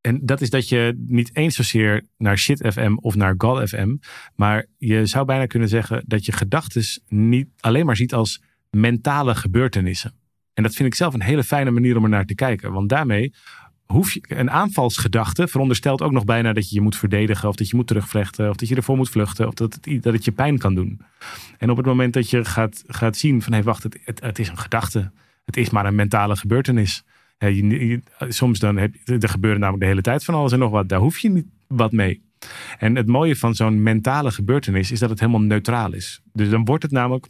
en 0.00 0.20
dat 0.26 0.40
is 0.40 0.50
dat 0.50 0.68
je 0.68 1.02
niet 1.06 1.36
eens 1.36 1.54
zozeer 1.56 2.06
naar 2.18 2.38
Shit 2.38 2.66
FM 2.72 2.94
of 3.00 3.14
naar 3.14 3.34
God 3.38 3.68
FM. 3.68 3.96
Maar 4.36 4.66
je 4.78 5.06
zou 5.06 5.24
bijna 5.24 5.46
kunnen 5.46 5.68
zeggen 5.68 6.04
dat 6.06 6.24
je 6.24 6.32
gedachten 6.32 6.82
niet 7.08 7.48
alleen 7.60 7.86
maar 7.86 7.96
ziet 7.96 8.14
als 8.14 8.42
mentale 8.70 9.34
gebeurtenissen. 9.34 10.14
En 10.54 10.62
dat 10.62 10.74
vind 10.74 10.88
ik 10.88 10.94
zelf 10.94 11.14
een 11.14 11.22
hele 11.22 11.44
fijne 11.44 11.70
manier 11.70 11.96
om 11.96 12.02
er 12.04 12.08
naar 12.10 12.26
te 12.26 12.34
kijken. 12.34 12.72
Want 12.72 12.88
daarmee 12.88 13.32
hoef 13.86 14.12
je 14.12 14.22
een 14.26 14.50
aanvalsgedachte 14.50 15.48
veronderstelt 15.48 16.02
ook 16.02 16.12
nog 16.12 16.24
bijna 16.24 16.52
dat 16.52 16.68
je 16.68 16.74
je 16.74 16.80
moet 16.80 16.96
verdedigen 16.96 17.48
of 17.48 17.54
dat 17.54 17.68
je 17.68 17.76
moet 17.76 17.86
terugvlechten 17.86 18.50
of 18.50 18.56
dat 18.56 18.68
je 18.68 18.74
ervoor 18.74 18.96
moet 18.96 19.10
vluchten 19.10 19.46
of 19.46 19.54
dat 19.54 19.78
het, 19.80 20.02
dat 20.02 20.12
het 20.12 20.24
je 20.24 20.32
pijn 20.32 20.58
kan 20.58 20.74
doen. 20.74 21.00
En 21.58 21.70
op 21.70 21.76
het 21.76 21.86
moment 21.86 22.12
dat 22.12 22.30
je 22.30 22.44
gaat, 22.44 22.84
gaat 22.86 23.16
zien 23.16 23.42
van 23.42 23.52
hé 23.52 23.62
wacht, 23.62 23.82
het, 23.82 23.98
het, 24.04 24.38
is 24.38 24.48
een 24.48 24.58
gedachte. 24.58 25.12
Het 25.44 25.56
is 25.56 25.70
maar 25.70 25.86
een 25.86 25.94
mentale 25.94 26.36
gebeurtenis. 26.36 27.04
Soms 28.28 28.58
dan 28.58 28.76
heb 28.76 28.94
er 29.04 29.28
gebeuren 29.28 29.60
namelijk 29.60 29.82
de 29.82 29.88
hele 29.88 30.02
tijd 30.02 30.24
van 30.24 30.34
alles 30.34 30.52
en 30.52 30.58
nog 30.58 30.70
wat. 30.70 30.88
Daar 30.88 31.00
hoef 31.00 31.18
je 31.18 31.30
niet 31.30 31.46
wat 31.66 31.92
mee. 31.92 32.30
En 32.78 32.96
het 32.96 33.06
mooie 33.06 33.36
van 33.36 33.54
zo'n 33.54 33.82
mentale 33.82 34.30
gebeurtenis 34.30 34.90
is 34.90 34.98
dat 34.98 35.10
het 35.10 35.20
helemaal 35.20 35.40
neutraal 35.40 35.92
is. 35.92 36.20
Dus 36.32 36.50
dan 36.50 36.64
wordt 36.64 36.82
het 36.82 36.92
namelijk, 36.92 37.26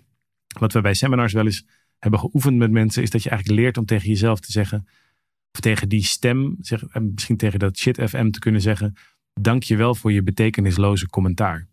wat 0.58 0.72
we 0.72 0.80
bij 0.80 0.94
seminars 0.94 1.32
wel 1.32 1.44
eens 1.44 1.66
hebben 1.98 2.20
geoefend 2.20 2.56
met 2.56 2.70
mensen, 2.70 3.02
is 3.02 3.10
dat 3.10 3.22
je 3.22 3.30
eigenlijk 3.30 3.60
leert 3.60 3.78
om 3.78 3.84
tegen 3.84 4.08
jezelf 4.08 4.40
te 4.40 4.52
zeggen, 4.52 4.86
of 5.52 5.60
tegen 5.60 5.88
die 5.88 6.04
stem, 6.04 6.56
zeg, 6.60 6.82
en 6.82 7.10
misschien 7.14 7.36
tegen 7.36 7.58
dat 7.58 7.78
shit 7.78 8.02
FM 8.08 8.30
te 8.30 8.38
kunnen 8.38 8.60
zeggen, 8.60 8.94
dank 9.40 9.62
je 9.62 9.76
wel 9.76 9.94
voor 9.94 10.12
je 10.12 10.22
betekenisloze 10.22 11.08
commentaar. 11.08 11.68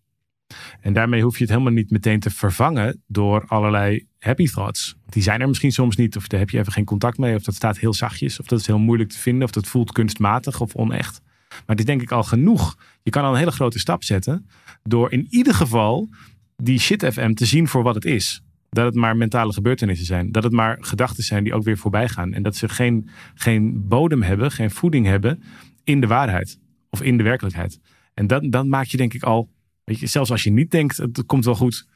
En 0.81 0.93
daarmee 0.93 1.21
hoef 1.21 1.37
je 1.37 1.43
het 1.43 1.51
helemaal 1.51 1.73
niet 1.73 1.91
meteen 1.91 2.19
te 2.19 2.29
vervangen 2.29 3.03
door 3.07 3.45
allerlei 3.47 4.05
happy 4.19 4.47
thoughts. 4.47 4.95
Die 5.05 5.23
zijn 5.23 5.41
er 5.41 5.47
misschien 5.47 5.71
soms 5.71 5.95
niet, 5.95 6.15
of 6.15 6.27
daar 6.27 6.39
heb 6.39 6.49
je 6.49 6.59
even 6.59 6.71
geen 6.71 6.85
contact 6.85 7.17
mee, 7.17 7.35
of 7.35 7.43
dat 7.43 7.55
staat 7.55 7.77
heel 7.77 7.93
zachtjes, 7.93 8.39
of 8.39 8.45
dat 8.45 8.59
is 8.59 8.67
heel 8.67 8.79
moeilijk 8.79 9.09
te 9.09 9.17
vinden, 9.17 9.43
of 9.43 9.51
dat 9.51 9.67
voelt 9.67 9.91
kunstmatig 9.91 10.61
of 10.61 10.75
onecht. 10.75 11.21
Maar 11.49 11.63
het 11.65 11.79
is 11.79 11.85
denk 11.85 12.01
ik 12.01 12.11
al 12.11 12.23
genoeg. 12.23 12.77
Je 13.03 13.11
kan 13.11 13.23
al 13.23 13.31
een 13.31 13.37
hele 13.37 13.51
grote 13.51 13.79
stap 13.79 14.03
zetten 14.03 14.49
door 14.83 15.11
in 15.11 15.27
ieder 15.29 15.53
geval 15.53 16.09
die 16.55 16.79
shit 16.79 17.05
FM 17.13 17.33
te 17.33 17.45
zien 17.45 17.67
voor 17.67 17.83
wat 17.83 17.95
het 17.95 18.05
is. 18.05 18.41
Dat 18.69 18.85
het 18.85 18.95
maar 18.95 19.17
mentale 19.17 19.53
gebeurtenissen 19.53 20.05
zijn. 20.05 20.31
Dat 20.31 20.43
het 20.43 20.51
maar 20.51 20.77
gedachten 20.79 21.23
zijn 21.23 21.43
die 21.43 21.53
ook 21.53 21.63
weer 21.63 21.77
voorbij 21.77 22.09
gaan. 22.09 22.33
En 22.33 22.43
dat 22.43 22.55
ze 22.55 22.69
geen, 22.69 23.09
geen 23.33 23.87
bodem 23.87 24.21
hebben, 24.21 24.51
geen 24.51 24.71
voeding 24.71 25.05
hebben 25.05 25.43
in 25.83 26.01
de 26.01 26.07
waarheid. 26.07 26.59
Of 26.89 27.01
in 27.01 27.17
de 27.17 27.23
werkelijkheid. 27.23 27.79
En 28.13 28.27
dat, 28.27 28.51
dan 28.51 28.69
maak 28.69 28.85
je 28.85 28.97
denk 28.97 29.13
ik 29.13 29.23
al, 29.23 29.49
weet 29.83 29.99
je, 29.99 30.07
zelfs 30.07 30.31
als 30.31 30.43
je 30.43 30.51
niet 30.51 30.71
denkt 30.71 30.97
het 30.97 31.25
komt 31.25 31.45
wel 31.45 31.55
goed. 31.55 31.87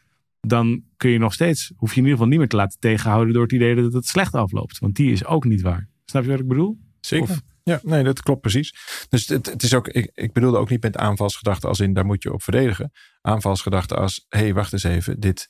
Dan 0.41 0.83
kun 0.97 1.09
je 1.09 1.17
nog 1.17 1.33
steeds, 1.33 1.71
hoef 1.75 1.89
je 1.89 1.95
in 1.95 2.01
ieder 2.01 2.11
geval 2.17 2.27
niet 2.29 2.39
meer 2.39 2.47
te 2.49 2.55
laten 2.55 2.79
tegenhouden 2.79 3.33
door 3.33 3.43
het 3.43 3.51
idee 3.51 3.75
dat 3.75 3.93
het 3.93 4.05
slecht 4.07 4.33
afloopt. 4.33 4.79
Want 4.79 4.95
die 4.95 5.11
is 5.11 5.25
ook 5.25 5.43
niet 5.45 5.61
waar. 5.61 5.89
Snap 6.05 6.23
je 6.23 6.29
wat 6.29 6.39
ik 6.39 6.47
bedoel? 6.47 6.77
Zeker. 6.99 7.29
Of- 7.29 7.41
Ja, 7.63 7.79
nee, 7.83 8.03
dat 8.03 8.21
klopt 8.21 8.41
precies. 8.41 8.75
Dus 9.09 9.27
het, 9.27 9.45
het 9.45 9.63
is 9.63 9.73
ook, 9.73 9.87
ik, 9.87 10.11
ik 10.13 10.33
bedoelde 10.33 10.57
ook 10.57 10.69
niet 10.69 10.81
met 10.83 10.97
aanvalsgedachten 10.97 11.69
als 11.69 11.79
in 11.79 11.93
daar 11.93 12.05
moet 12.05 12.23
je 12.23 12.33
op 12.33 12.43
verdedigen. 12.43 12.91
Aanvalsgedachten 13.21 13.97
als, 13.97 14.25
hé, 14.29 14.39
hey, 14.39 14.53
wacht 14.53 14.73
eens 14.73 14.83
even, 14.83 15.19
dit, 15.19 15.47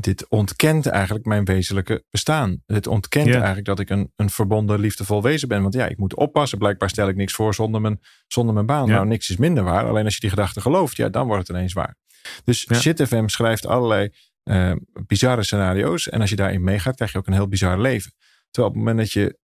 dit 0.00 0.28
ontkent 0.28 0.86
eigenlijk 0.86 1.24
mijn 1.24 1.44
wezenlijke 1.44 2.04
bestaan. 2.10 2.62
Het 2.66 2.86
ontkent 2.86 3.34
eigenlijk 3.34 3.64
dat 3.64 3.78
ik 3.78 3.90
een, 3.90 4.12
een 4.16 4.30
verbonden, 4.30 4.80
liefdevol 4.80 5.22
wezen 5.22 5.48
ben. 5.48 5.62
Want 5.62 5.74
ja, 5.74 5.86
ik 5.86 5.98
moet 5.98 6.14
oppassen. 6.14 6.58
Blijkbaar 6.58 6.88
stel 6.88 7.08
ik 7.08 7.16
niks 7.16 7.32
voor 7.32 7.54
zonder 7.54 7.80
mijn, 7.80 8.00
zonder 8.26 8.54
mijn 8.54 8.66
baan. 8.66 8.88
Nou, 8.88 9.06
niks 9.06 9.30
is 9.30 9.36
minder 9.36 9.64
waar. 9.64 9.88
Alleen 9.88 10.04
als 10.04 10.14
je 10.14 10.20
die 10.20 10.30
gedachte 10.30 10.60
gelooft, 10.60 10.96
ja, 10.96 11.08
dan 11.08 11.26
wordt 11.26 11.48
het 11.48 11.56
ineens 11.56 11.72
waar. 11.72 11.96
Dus 12.44 12.66
Ja. 12.68 13.28
Schrijft 13.28 13.66
allerlei 13.66 14.10
eh, 14.42 14.72
bizarre 15.06 15.42
scenario's. 15.42 16.08
En 16.08 16.20
als 16.20 16.30
je 16.30 16.36
daarin 16.36 16.64
meegaat, 16.64 16.94
krijg 16.94 17.12
je 17.12 17.18
ook 17.18 17.26
een 17.26 17.32
heel 17.32 17.48
bizar 17.48 17.80
leven. 17.80 18.12
Terwijl 18.50 18.74
op 18.74 18.78
het 18.78 18.84
moment 18.84 18.98
dat 18.98 19.12
je 19.12 19.38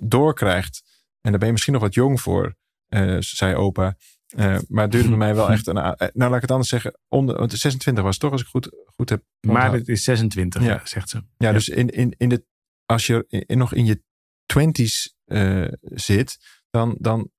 doorkrijgt, 0.00 0.82
en 1.20 1.30
daar 1.30 1.38
ben 1.38 1.46
je 1.46 1.52
misschien 1.52 1.72
nog 1.72 1.82
wat 1.82 1.94
jong 1.94 2.20
voor, 2.20 2.54
eh, 2.88 3.16
zei 3.18 3.54
opa. 3.54 3.96
Eh, 4.28 4.58
maar 4.68 4.82
het 4.82 4.92
duurde 4.92 5.08
bij 5.08 5.18
mij 5.26 5.34
wel 5.34 5.50
echt 5.50 5.66
een. 5.66 5.74
Nou, 5.74 5.96
laat 6.12 6.34
ik 6.34 6.40
het 6.40 6.50
anders 6.50 6.68
zeggen. 6.68 6.98
Onder, 7.08 7.38
want 7.38 7.52
26 7.52 8.04
was 8.04 8.12
het 8.12 8.22
toch, 8.22 8.32
als 8.32 8.40
ik 8.40 8.46
goed, 8.46 8.70
goed 8.98 9.08
heb. 9.08 9.22
Maar 9.40 9.72
het 9.72 9.88
is 9.88 10.04
26, 10.04 10.62
Ja. 10.62 10.68
ja. 10.68 10.80
zegt 10.86 11.08
ze. 11.08 11.22
Ja, 11.36 11.52
dus 11.52 11.68
in, 11.68 11.88
in, 11.88 12.14
in 12.16 12.28
de, 12.28 12.44
als 12.84 13.06
je 13.06 13.24
in, 13.28 13.58
nog 13.58 13.74
in 13.74 13.86
je 13.86 14.02
twenties 14.46 15.14
eh, 15.24 15.66
zit, 15.80 16.38
dan, 16.70 16.96
dan, 16.98 17.30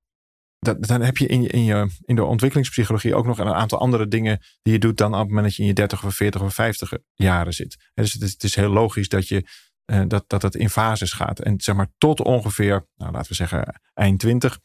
dan, 0.59 0.81
dan 0.81 1.01
heb 1.01 1.17
je 1.17 1.27
in, 1.27 1.41
je, 1.41 1.47
in 1.47 1.63
je 1.63 1.89
in 2.05 2.15
de 2.15 2.23
ontwikkelingspsychologie 2.23 3.15
ook 3.15 3.25
nog 3.25 3.39
een 3.39 3.47
aantal 3.47 3.79
andere 3.79 4.07
dingen 4.07 4.39
die 4.61 4.73
je 4.73 4.79
doet 4.79 4.97
dan 4.97 5.13
op 5.13 5.19
het 5.19 5.27
moment 5.27 5.45
dat 5.45 5.55
je 5.55 5.61
in 5.61 5.67
je 5.67 5.73
30 5.73 6.05
of 6.05 6.15
40 6.15 6.41
of 6.41 6.53
50 6.53 6.91
jaren 7.13 7.53
zit. 7.53 7.77
En 7.93 8.03
dus 8.03 8.13
het 8.13 8.21
is, 8.21 8.31
het 8.31 8.43
is 8.43 8.55
heel 8.55 8.69
logisch 8.69 9.09
dat 9.09 9.27
je 9.27 9.47
uh, 9.91 10.01
dat, 10.07 10.23
dat 10.27 10.41
het 10.41 10.55
in 10.55 10.69
fases 10.69 11.11
gaat. 11.11 11.39
En 11.39 11.61
zeg 11.61 11.75
maar 11.75 11.91
tot 11.97 12.19
ongeveer, 12.21 12.87
nou, 12.95 13.11
laten 13.11 13.29
we 13.29 13.35
zeggen, 13.35 13.81
eind 13.93 14.19
20. 14.19 14.59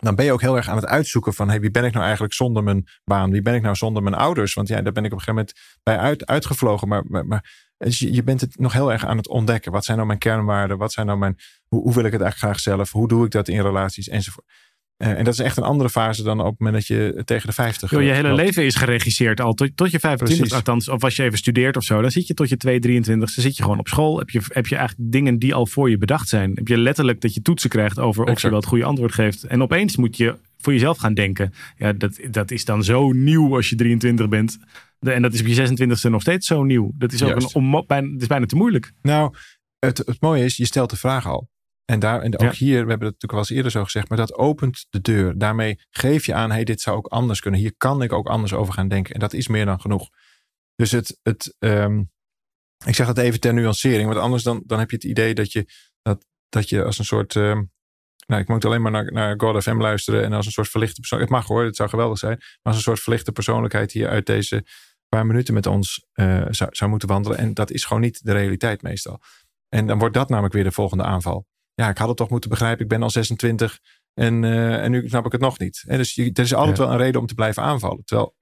Dan 0.00 0.14
ben 0.14 0.24
je 0.24 0.32
ook 0.32 0.40
heel 0.40 0.56
erg 0.56 0.68
aan 0.68 0.76
het 0.76 0.86
uitzoeken 0.86 1.34
van 1.34 1.48
hey, 1.48 1.60
wie 1.60 1.70
ben 1.70 1.84
ik 1.84 1.92
nou 1.92 2.04
eigenlijk 2.04 2.34
zonder 2.34 2.62
mijn 2.62 2.84
baan? 3.04 3.30
Wie 3.30 3.42
ben 3.42 3.54
ik 3.54 3.62
nou 3.62 3.74
zonder 3.74 4.02
mijn 4.02 4.14
ouders? 4.14 4.54
Want 4.54 4.68
ja, 4.68 4.82
daar 4.82 4.92
ben 4.92 5.04
ik 5.04 5.12
op 5.12 5.18
een 5.18 5.24
gegeven 5.24 5.34
moment 5.34 5.78
bij 5.82 5.98
uit, 5.98 6.26
uitgevlogen. 6.26 6.88
Maar, 6.88 7.26
maar, 7.26 7.66
dus 7.78 7.98
je 7.98 8.22
bent 8.22 8.40
het 8.40 8.58
nog 8.58 8.72
heel 8.72 8.92
erg 8.92 9.04
aan 9.04 9.16
het 9.16 9.28
ontdekken. 9.28 9.72
Wat 9.72 9.84
zijn 9.84 9.96
nou 9.96 10.08
mijn 10.08 10.20
kernwaarden? 10.20 10.78
Wat 10.78 10.92
zijn 10.92 11.06
nou 11.06 11.18
mijn, 11.18 11.36
hoe 11.68 11.94
wil 11.94 12.04
ik 12.04 12.12
het 12.12 12.20
eigenlijk 12.20 12.36
graag 12.36 12.60
zelf? 12.60 12.92
Hoe 12.92 13.08
doe 13.08 13.24
ik 13.24 13.30
dat 13.30 13.48
in 13.48 13.62
relaties? 13.62 14.08
Enzovoort. 14.08 14.46
Uh, 14.98 15.08
en 15.08 15.24
dat 15.24 15.34
is 15.34 15.40
echt 15.40 15.56
een 15.56 15.62
andere 15.62 15.90
fase 15.90 16.22
dan 16.22 16.40
op 16.40 16.46
het 16.46 16.58
moment 16.58 16.76
dat 16.76 16.86
je 16.86 17.22
tegen 17.24 17.46
de 17.46 17.52
50 17.52 17.90
Je 17.90 17.96
hele 17.96 18.34
leven 18.34 18.64
is 18.64 18.74
geregisseerd 18.74 19.40
al 19.40 19.54
tot, 19.54 19.76
tot 19.76 19.90
je 19.90 19.98
25. 19.98 20.52
Althans, 20.52 20.88
of 20.88 21.04
als 21.04 21.16
je 21.16 21.22
even 21.22 21.38
studeert 21.38 21.76
of 21.76 21.84
zo, 21.84 22.00
dan 22.00 22.10
zit 22.10 22.26
je 22.26 22.34
tot 22.34 22.48
je 22.48 22.56
2, 22.56 22.78
23. 22.78 23.34
Dan 23.34 23.44
zit 23.44 23.56
je 23.56 23.62
gewoon 23.62 23.78
op 23.78 23.88
school. 23.88 24.18
Heb 24.18 24.30
je, 24.30 24.40
heb 24.48 24.66
je 24.66 24.76
eigenlijk 24.76 25.12
dingen 25.12 25.38
die 25.38 25.54
al 25.54 25.66
voor 25.66 25.90
je 25.90 25.98
bedacht 25.98 26.28
zijn. 26.28 26.52
Heb 26.54 26.68
je 26.68 26.78
letterlijk 26.78 27.20
dat 27.20 27.34
je 27.34 27.42
toetsen 27.42 27.70
krijgt 27.70 27.98
over 27.98 28.24
of 28.24 28.40
je 28.40 28.48
wel 28.48 28.58
het 28.58 28.68
goede 28.68 28.84
antwoord 28.84 29.12
geeft. 29.12 29.44
En 29.44 29.62
opeens 29.62 29.96
moet 29.96 30.16
je 30.16 30.36
voor 30.58 30.72
jezelf 30.72 30.98
gaan 30.98 31.14
denken. 31.14 31.52
Ja, 31.76 31.92
dat, 31.92 32.20
dat 32.30 32.50
is 32.50 32.64
dan 32.64 32.84
zo 32.84 33.12
nieuw 33.12 33.54
als 33.54 33.68
je 33.68 33.76
23 33.76 34.28
bent. 34.28 34.58
En 35.00 35.22
dat 35.22 35.34
is 35.34 35.40
op 35.40 35.46
je 35.46 35.86
26e 36.06 36.10
nog 36.10 36.20
steeds 36.20 36.46
zo 36.46 36.62
nieuw. 36.62 36.92
Dat 36.94 37.12
is 37.12 37.22
ook 37.22 37.54
een 37.54 37.84
bijna, 37.86 38.08
is 38.18 38.26
bijna 38.26 38.46
te 38.46 38.56
moeilijk. 38.56 38.92
Nou, 39.02 39.34
het, 39.78 39.98
het 39.98 40.20
mooie 40.20 40.44
is, 40.44 40.56
je 40.56 40.66
stelt 40.66 40.90
de 40.90 40.96
vraag 40.96 41.26
al. 41.26 41.48
En, 41.86 41.98
daar, 41.98 42.20
en 42.20 42.38
ook 42.38 42.54
hier, 42.54 42.84
we 42.84 42.90
hebben 42.90 43.08
het 43.08 43.22
natuurlijk 43.22 43.32
wel 43.32 43.40
eens 43.40 43.50
eerder 43.50 43.70
zo 43.70 43.84
gezegd, 43.84 44.08
maar 44.08 44.18
dat 44.18 44.34
opent 44.34 44.86
de 44.90 45.00
deur. 45.00 45.38
Daarmee 45.38 45.80
geef 45.90 46.26
je 46.26 46.34
aan, 46.34 46.50
hey, 46.50 46.64
dit 46.64 46.80
zou 46.80 46.96
ook 46.96 47.06
anders 47.06 47.40
kunnen. 47.40 47.60
Hier 47.60 47.74
kan 47.76 48.02
ik 48.02 48.12
ook 48.12 48.28
anders 48.28 48.52
over 48.52 48.74
gaan 48.74 48.88
denken. 48.88 49.14
En 49.14 49.20
dat 49.20 49.32
is 49.32 49.48
meer 49.48 49.64
dan 49.64 49.80
genoeg. 49.80 50.08
Dus 50.74 50.90
het, 50.90 51.18
het 51.22 51.56
ehm, 51.58 52.02
ik 52.84 52.94
zeg 52.94 53.06
dat 53.06 53.18
even 53.18 53.40
ter 53.40 53.54
nuancering, 53.54 54.08
want 54.08 54.20
anders 54.20 54.42
dan, 54.42 54.62
dan 54.66 54.78
heb 54.78 54.90
je 54.90 54.96
het 54.96 55.04
idee 55.04 55.34
dat 55.34 55.52
je, 55.52 55.66
dat, 56.02 56.26
dat 56.48 56.68
je 56.68 56.84
als 56.84 56.98
een 56.98 57.04
soort, 57.04 57.34
um, 57.34 57.70
nou 58.26 58.40
ik 58.40 58.48
moet 58.48 58.64
alleen 58.64 58.82
maar 58.82 58.90
naar, 58.90 59.12
naar 59.12 59.34
God 59.36 59.62
FM 59.62 59.80
luisteren 59.80 60.24
en 60.24 60.32
als 60.32 60.46
een 60.46 60.52
soort 60.52 60.68
verlichte 60.68 61.00
persoon, 61.00 61.20
het 61.20 61.28
mag 61.28 61.46
hoor, 61.46 61.64
het 61.64 61.76
zou 61.76 61.88
geweldig 61.88 62.18
zijn, 62.18 62.36
maar 62.36 62.58
als 62.62 62.76
een 62.76 62.82
soort 62.82 63.00
verlichte 63.00 63.32
persoonlijkheid 63.32 63.92
hier 63.92 64.08
uit 64.08 64.26
deze 64.26 64.66
paar 65.08 65.26
minuten 65.26 65.54
met 65.54 65.66
ons 65.66 66.06
uh, 66.14 66.46
zou, 66.50 66.70
zou 66.72 66.90
moeten 66.90 67.08
wandelen. 67.08 67.38
En 67.38 67.54
dat 67.54 67.70
is 67.70 67.84
gewoon 67.84 68.02
niet 68.02 68.24
de 68.24 68.32
realiteit 68.32 68.82
meestal. 68.82 69.20
En 69.68 69.86
dan 69.86 69.98
wordt 69.98 70.14
dat 70.14 70.28
namelijk 70.28 70.54
weer 70.54 70.64
de 70.64 70.72
volgende 70.72 71.04
aanval 71.04 71.46
ja, 71.76 71.88
ik 71.88 71.98
had 71.98 72.08
het 72.08 72.16
toch 72.16 72.30
moeten 72.30 72.50
begrijpen. 72.50 72.82
Ik 72.82 72.88
ben 72.88 73.02
al 73.02 73.10
26 73.10 73.78
en, 74.14 74.42
uh, 74.42 74.84
en 74.84 74.90
nu 74.90 75.08
snap 75.08 75.26
ik 75.26 75.32
het 75.32 75.40
nog 75.40 75.58
niet. 75.58 75.84
En 75.86 75.98
dus 75.98 76.16
er 76.16 76.38
is 76.38 76.54
altijd 76.54 76.78
wel 76.78 76.90
een 76.90 76.96
reden 76.96 77.20
om 77.20 77.26
te 77.26 77.34
blijven 77.34 77.62
aanvallen. 77.62 78.04
Terwijl 78.04 78.34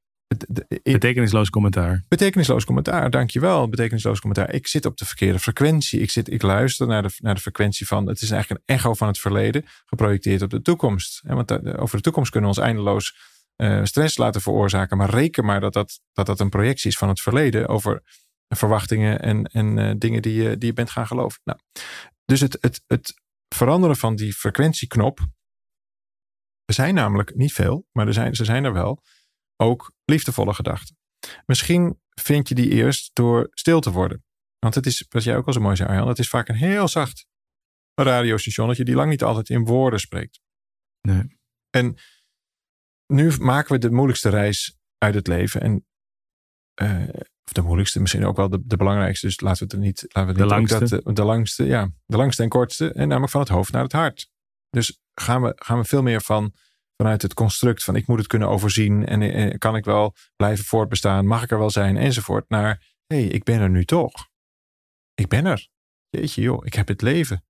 Betekenisloos 0.82 1.50
commentaar. 1.50 2.04
Betekenisloos 2.08 2.64
commentaar, 2.64 3.10
dankjewel. 3.10 3.68
Betekenisloos 3.68 4.20
commentaar. 4.20 4.54
Ik 4.54 4.66
zit 4.66 4.86
op 4.86 4.96
de 4.96 5.04
verkeerde 5.04 5.38
frequentie. 5.38 6.00
Ik, 6.00 6.10
zit, 6.10 6.30
ik 6.30 6.42
luister 6.42 6.86
naar 6.86 7.02
de, 7.02 7.14
naar 7.16 7.34
de 7.34 7.40
frequentie 7.40 7.86
van. 7.86 8.06
Het 8.06 8.20
is 8.20 8.30
eigenlijk 8.30 8.62
een 8.64 8.74
echo 8.74 8.94
van 8.94 9.08
het 9.08 9.18
verleden, 9.18 9.64
geprojecteerd 9.86 10.42
op 10.42 10.50
de 10.50 10.62
toekomst. 10.62 11.20
Want 11.24 11.50
eh, 11.50 11.82
over 11.82 11.96
de 11.96 12.02
toekomst 12.02 12.30
kunnen 12.30 12.50
we 12.50 12.56
ons 12.56 12.66
eindeloos 12.66 13.16
uh, 13.56 13.84
stress 13.84 14.16
laten 14.16 14.40
veroorzaken. 14.40 14.96
Maar 14.96 15.10
reken 15.10 15.44
maar 15.44 15.60
dat 15.60 15.72
dat, 15.72 16.00
dat 16.12 16.26
dat 16.26 16.40
een 16.40 16.48
projectie 16.48 16.90
is 16.90 16.98
van 16.98 17.08
het 17.08 17.20
verleden 17.20 17.68
over 17.68 18.02
verwachtingen 18.48 19.20
en, 19.20 19.44
en 19.44 19.76
uh, 19.76 19.90
dingen 19.98 20.22
die 20.22 20.42
je, 20.42 20.58
die 20.58 20.68
je 20.68 20.74
bent 20.74 20.90
gaan 20.90 21.06
geloven. 21.06 21.40
Nou, 21.44 21.58
dus 22.24 22.40
het, 22.40 22.56
het, 22.60 22.82
het 22.86 23.14
veranderen 23.48 23.96
van 23.96 24.16
die 24.16 24.32
frequentieknop. 24.32 25.18
Er 26.64 26.74
zijn 26.74 26.94
namelijk 26.94 27.34
niet 27.34 27.52
veel, 27.52 27.86
maar 27.92 28.06
er 28.06 28.12
zijn, 28.12 28.34
ze 28.34 28.44
zijn 28.44 28.64
er 28.64 28.72
wel. 28.72 29.02
Ook 29.56 29.92
liefdevolle 30.04 30.54
gedachten. 30.54 30.96
Misschien 31.46 32.00
vind 32.20 32.48
je 32.48 32.54
die 32.54 32.70
eerst 32.70 33.10
door 33.12 33.48
stil 33.50 33.80
te 33.80 33.90
worden. 33.90 34.24
Want 34.58 34.74
het 34.74 34.86
is, 34.86 35.06
wat 35.08 35.22
jij 35.22 35.36
ook 35.36 35.46
al 35.46 35.52
zo 35.52 35.60
mooi 35.60 35.76
zei, 35.76 35.88
Arjan, 35.88 36.08
het 36.08 36.18
is 36.18 36.28
vaak 36.28 36.48
een 36.48 36.54
heel 36.54 36.88
zacht 36.88 37.26
radiostationnetje 37.94 38.84
die 38.84 38.94
lang 38.94 39.10
niet 39.10 39.22
altijd 39.22 39.48
in 39.48 39.64
woorden 39.64 40.00
spreekt. 40.00 40.40
Nee. 41.00 41.38
En 41.70 41.96
nu 43.06 43.38
maken 43.38 43.72
we 43.72 43.78
de 43.78 43.90
moeilijkste 43.90 44.28
reis 44.28 44.78
uit 44.98 45.14
het 45.14 45.26
leven. 45.26 45.60
En 45.60 45.86
uh, 46.82 47.08
of 47.44 47.52
de 47.52 47.62
moeilijkste, 47.62 48.00
misschien 48.00 48.24
ook 48.24 48.36
wel 48.36 48.48
de, 48.48 48.60
de 48.64 48.76
belangrijkste. 48.76 49.26
Dus 49.26 49.40
laten 49.40 49.58
we 49.58 49.64
het 49.64 49.72
er 49.72 49.78
niet. 49.78 50.04
Laten 50.08 50.34
we 50.34 50.40
het 50.40 50.48
de 50.48 50.54
langste. 50.54 50.78
Dat, 50.78 51.04
eh, 51.04 51.14
de 51.14 51.24
langste, 51.24 51.64
ja. 51.64 51.90
De 52.06 52.16
langste 52.16 52.42
en 52.42 52.48
kortste. 52.48 52.92
En 52.92 53.08
namelijk 53.08 53.32
van 53.32 53.40
het 53.40 53.50
hoofd 53.50 53.72
naar 53.72 53.82
het 53.82 53.92
hart. 53.92 54.30
Dus 54.70 55.02
gaan 55.14 55.42
we, 55.42 55.52
gaan 55.56 55.78
we 55.78 55.84
veel 55.84 56.02
meer 56.02 56.20
van 56.20 56.52
vanuit 56.96 57.22
het 57.22 57.34
construct 57.34 57.84
van 57.84 57.96
ik 57.96 58.06
moet 58.06 58.18
het 58.18 58.26
kunnen 58.26 58.48
overzien. 58.48 59.06
En, 59.06 59.22
en 59.22 59.58
kan 59.58 59.76
ik 59.76 59.84
wel 59.84 60.14
blijven 60.36 60.64
voortbestaan? 60.64 61.26
Mag 61.26 61.42
ik 61.42 61.50
er 61.50 61.58
wel 61.58 61.70
zijn? 61.70 61.96
Enzovoort. 61.96 62.48
Naar 62.48 62.94
hé, 63.06 63.16
hey, 63.16 63.26
ik 63.26 63.44
ben 63.44 63.60
er 63.60 63.70
nu 63.70 63.84
toch. 63.84 64.28
Ik 65.14 65.28
ben 65.28 65.46
er. 65.46 65.68
Jeetje 66.08 66.42
joh, 66.42 66.66
ik 66.66 66.74
heb 66.74 66.88
het 66.88 67.02
leven. 67.02 67.44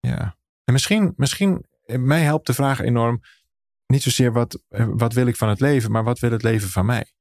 Ja. 0.00 0.36
En 0.64 0.72
misschien, 0.72 1.12
misschien, 1.16 1.64
eh, 1.84 1.98
mij 1.98 2.22
helpt 2.22 2.46
de 2.46 2.54
vraag 2.54 2.80
enorm. 2.80 3.20
Niet 3.86 4.02
zozeer 4.02 4.32
wat, 4.32 4.62
eh, 4.68 4.86
wat 4.88 5.12
wil 5.12 5.26
ik 5.26 5.36
van 5.36 5.48
het 5.48 5.60
leven, 5.60 5.90
maar 5.90 6.04
wat 6.04 6.18
wil 6.18 6.30
het 6.30 6.42
leven 6.42 6.68
van 6.68 6.86
mij? 6.86 7.12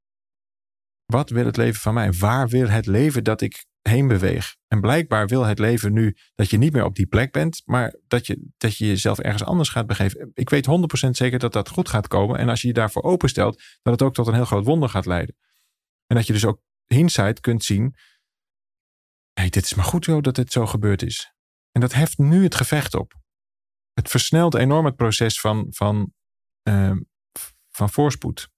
Wat 1.08 1.30
wil 1.30 1.46
het 1.46 1.58
leven 1.58 1.82
van 1.82 1.94
mij? 1.94 2.12
Waar 2.12 2.48
wil 2.48 2.70
het 2.70 2.86
leven 2.86 3.24
dat 3.24 3.42
ik 3.42 3.66
heen 3.82 4.08
beweeg? 4.08 4.56
En 4.68 4.82
blijkbaar 4.82 5.28
wil 5.28 5.44
het 5.44 5.60
leven 5.60 5.94
nu 5.94 6.18
dat 6.36 6.50
je 6.50 6.58
niet 6.58 6.74
meer 6.74 6.84
op 6.84 6.96
die 6.96 7.06
plek 7.06 7.32
bent, 7.32 7.62
maar 7.66 7.96
dat 8.08 8.28
je, 8.28 8.50
dat 8.58 8.78
je 8.78 8.88
jezelf 8.88 9.20
ergens 9.20 9.44
anders 9.44 9.70
gaat 9.70 9.88
begeven. 9.88 10.32
Ik 10.34 10.50
weet 10.50 10.68
100% 11.06 11.10
zeker 11.10 11.40
dat 11.40 11.54
dat 11.54 11.70
goed 11.70 11.90
gaat 11.90 12.08
komen. 12.08 12.38
En 12.38 12.50
als 12.50 12.62
je 12.62 12.68
je 12.68 12.74
daarvoor 12.74 13.04
openstelt, 13.04 13.64
dat 13.82 13.94
het 13.94 14.02
ook 14.02 14.14
tot 14.14 14.28
een 14.28 14.34
heel 14.34 14.46
groot 14.46 14.66
wonder 14.66 14.90
gaat 14.90 15.06
leiden. 15.06 15.36
En 16.08 16.16
dat 16.16 16.28
je 16.28 16.34
dus 16.34 16.46
ook 16.46 16.62
hindsight 16.86 17.40
kunt 17.40 17.64
zien. 17.64 17.96
hey, 19.34 19.50
dit 19.50 19.64
is 19.64 19.74
maar 19.74 19.86
goed 19.86 20.06
dat 20.06 20.36
dit 20.36 20.52
zo 20.52 20.66
gebeurd 20.66 21.02
is. 21.02 21.34
En 21.72 21.82
dat 21.82 21.94
heft 21.94 22.18
nu 22.18 22.44
het 22.44 22.56
gevecht 22.56 22.94
op. 22.94 23.14
Het 23.94 24.10
versnelt 24.10 24.56
enorm 24.56 24.86
het 24.86 24.96
proces 24.96 25.40
van, 25.40 25.68
van, 25.70 26.14
uh, 26.70 26.98
van 27.70 27.90
voorspoed. 27.90 28.50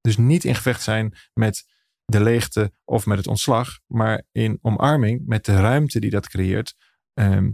Dus 0.00 0.16
niet 0.16 0.44
in 0.44 0.54
gevecht 0.54 0.82
zijn 0.82 1.16
met 1.32 1.74
de 2.06 2.22
leegte 2.22 2.72
of 2.84 3.06
met 3.06 3.18
het 3.18 3.26
ontslag, 3.26 3.78
maar 3.86 4.22
in 4.32 4.58
omarming 4.62 5.22
met 5.26 5.44
de 5.44 5.56
ruimte 5.60 6.00
die 6.00 6.10
dat 6.10 6.28
creëert. 6.28 6.74
Ehm, 7.14 7.50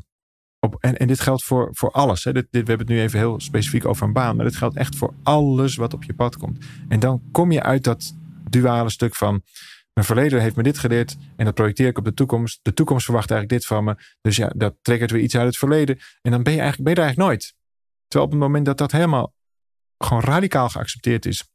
op, 0.59 0.77
en, 0.81 0.97
en 0.97 1.07
dit 1.07 1.21
geldt 1.21 1.45
voor, 1.45 1.69
voor 1.73 1.91
alles. 1.91 2.25
Hè. 2.25 2.33
Dit, 2.33 2.47
we 2.51 2.59
hebben 2.59 2.79
het 2.79 2.89
nu 2.89 3.01
even 3.01 3.19
heel 3.19 3.41
specifiek 3.41 3.87
over 3.87 4.07
een 4.07 4.13
baan, 4.13 4.37
maar 4.37 4.45
dit 4.45 4.57
geldt 4.57 4.77
echt 4.77 4.97
voor 4.97 5.15
alles 5.23 5.77
wat 5.77 5.95
op 5.95 6.05
je 6.05 6.15
pad 6.15 6.37
komt. 6.37 6.65
En 6.89 7.01
dan 7.01 7.23
kom 7.31 7.53
je 7.53 7.63
uit 7.63 7.85
dat 7.85 8.15
duale 8.49 8.91
stuk 8.91 9.15
van. 9.15 9.43
Mijn 9.93 10.07
verleden 10.07 10.41
heeft 10.41 10.57
me 10.57 10.63
dit 10.63 10.79
geleerd 10.79 11.17
en 11.37 11.45
dat 11.45 11.55
projecteer 11.55 11.87
ik 11.87 11.99
op 11.99 12.05
de 12.05 12.15
toekomst. 12.15 12.59
De 12.63 12.73
toekomst 12.73 13.05
verwacht 13.05 13.31
eigenlijk 13.31 13.61
dit 13.61 13.71
van 13.71 13.85
me. 13.85 13.97
Dus 14.21 14.37
ja, 14.37 14.53
dat 14.57 14.75
trekt 14.83 15.11
weer 15.11 15.23
iets 15.23 15.37
uit 15.37 15.47
het 15.47 15.57
verleden. 15.57 15.99
En 16.23 16.31
dan 16.31 16.43
ben 16.43 16.53
je 16.53 16.61
eigenlijk, 16.61 16.85
ben 16.85 16.93
je 16.93 17.01
er 17.01 17.07
eigenlijk 17.07 17.29
nooit. 17.31 17.55
Terwijl 18.09 18.31
op 18.31 18.39
het 18.39 18.43
moment 18.43 18.67
dat 18.67 18.79
dat 18.79 18.93
helemaal 18.93 19.35
gewoon 19.99 20.23
radicaal 20.23 20.69
geaccepteerd 20.69 21.27
is, 21.27 21.52